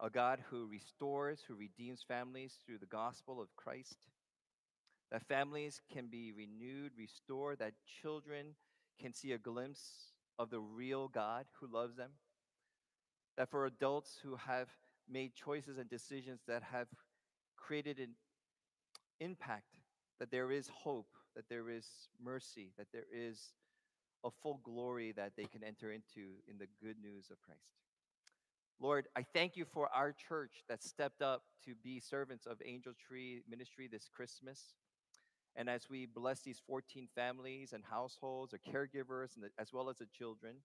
a 0.00 0.10
God 0.10 0.40
who 0.50 0.66
restores, 0.66 1.40
who 1.46 1.54
redeems 1.54 2.04
families 2.06 2.58
through 2.66 2.78
the 2.78 2.86
gospel 2.86 3.40
of 3.40 3.54
Christ. 3.56 3.96
That 5.12 5.26
families 5.26 5.80
can 5.92 6.08
be 6.08 6.32
renewed, 6.32 6.92
restored, 6.98 7.60
that 7.60 7.74
children 8.02 8.56
can 9.00 9.12
see 9.12 9.32
a 9.32 9.38
glimpse 9.38 10.12
of 10.38 10.50
the 10.50 10.60
real 10.60 11.08
God 11.08 11.46
who 11.60 11.68
loves 11.72 11.96
them. 11.96 12.10
That 13.36 13.50
for 13.50 13.66
adults 13.66 14.18
who 14.22 14.36
have 14.36 14.68
made 15.08 15.34
choices 15.34 15.78
and 15.78 15.88
decisions 15.88 16.40
that 16.48 16.62
have 16.72 16.88
created 17.56 17.98
an 17.98 18.14
impact, 19.20 19.76
that 20.18 20.30
there 20.30 20.50
is 20.50 20.68
hope, 20.68 21.08
that 21.36 21.48
there 21.48 21.70
is 21.70 21.86
mercy, 22.22 22.72
that 22.76 22.88
there 22.92 23.06
is 23.12 23.52
a 24.24 24.30
full 24.30 24.60
glory 24.64 25.12
that 25.12 25.32
they 25.36 25.44
can 25.44 25.62
enter 25.62 25.92
into 25.92 26.40
in 26.48 26.58
the 26.58 26.66
good 26.82 26.96
news 27.02 27.30
of 27.30 27.40
Christ. 27.42 27.60
Lord, 28.80 29.06
I 29.14 29.22
thank 29.22 29.56
you 29.56 29.64
for 29.64 29.88
our 29.94 30.12
church 30.12 30.64
that 30.68 30.82
stepped 30.82 31.22
up 31.22 31.42
to 31.64 31.74
be 31.82 32.00
servants 32.00 32.46
of 32.46 32.60
Angel 32.64 32.92
Tree 33.06 33.42
Ministry 33.48 33.88
this 33.90 34.08
Christmas. 34.14 34.74
And 35.56 35.70
as 35.70 35.88
we 35.88 36.06
bless 36.06 36.40
these 36.40 36.60
14 36.66 37.06
families 37.14 37.72
and 37.72 37.84
households 37.84 38.52
or 38.52 38.58
caregivers, 38.58 39.36
and 39.36 39.44
the, 39.44 39.50
as 39.58 39.72
well 39.72 39.88
as 39.88 39.98
the 39.98 40.06
children, 40.06 40.56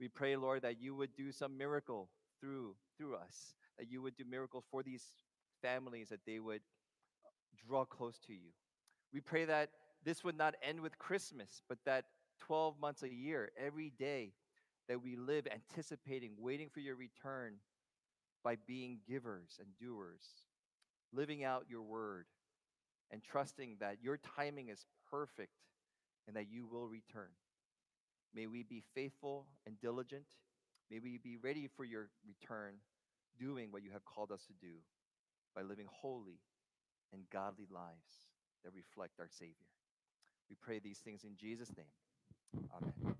we 0.00 0.08
pray, 0.08 0.34
Lord, 0.34 0.62
that 0.62 0.80
you 0.80 0.94
would 0.96 1.14
do 1.14 1.30
some 1.30 1.56
miracle 1.56 2.08
through, 2.40 2.74
through 2.98 3.14
us, 3.14 3.54
that 3.78 3.90
you 3.90 4.02
would 4.02 4.16
do 4.16 4.24
miracles 4.28 4.64
for 4.70 4.82
these 4.82 5.04
families, 5.62 6.08
that 6.08 6.26
they 6.26 6.40
would 6.40 6.62
uh, 7.24 7.30
draw 7.68 7.84
close 7.84 8.18
to 8.26 8.32
you. 8.32 8.50
We 9.12 9.20
pray 9.20 9.44
that 9.44 9.70
this 10.04 10.24
would 10.24 10.36
not 10.36 10.54
end 10.62 10.80
with 10.80 10.98
Christmas, 10.98 11.62
but 11.68 11.78
that 11.86 12.06
12 12.46 12.78
months 12.80 13.02
a 13.02 13.12
year, 13.12 13.50
every 13.58 13.92
day, 13.98 14.32
that 14.88 15.02
we 15.02 15.16
live 15.16 15.46
anticipating, 15.50 16.32
waiting 16.38 16.68
for 16.68 16.80
your 16.80 16.96
return 16.96 17.54
by 18.42 18.56
being 18.66 18.98
givers 19.08 19.58
and 19.58 19.68
doers, 19.80 20.22
living 21.12 21.42
out 21.42 21.64
your 21.68 21.82
word, 21.82 22.26
and 23.10 23.22
trusting 23.22 23.76
that 23.80 23.96
your 24.02 24.18
timing 24.36 24.68
is 24.68 24.84
perfect 25.10 25.52
and 26.26 26.36
that 26.36 26.50
you 26.50 26.66
will 26.66 26.88
return. 26.88 27.30
May 28.34 28.46
we 28.46 28.62
be 28.62 28.82
faithful 28.94 29.46
and 29.66 29.80
diligent. 29.80 30.24
May 30.90 30.98
we 30.98 31.18
be 31.18 31.36
ready 31.36 31.68
for 31.76 31.84
your 31.84 32.08
return, 32.26 32.74
doing 33.38 33.70
what 33.70 33.82
you 33.82 33.90
have 33.92 34.04
called 34.04 34.32
us 34.32 34.44
to 34.46 34.52
do 34.60 34.74
by 35.54 35.62
living 35.62 35.86
holy 35.88 36.40
and 37.12 37.22
godly 37.30 37.66
lives 37.70 38.28
that 38.64 38.74
reflect 38.74 39.20
our 39.20 39.28
Savior. 39.30 39.54
We 40.50 40.56
pray 40.60 40.78
these 40.78 40.98
things 40.98 41.24
in 41.24 41.36
Jesus' 41.36 41.74
name. 41.76 41.86
Amen. 42.58 43.13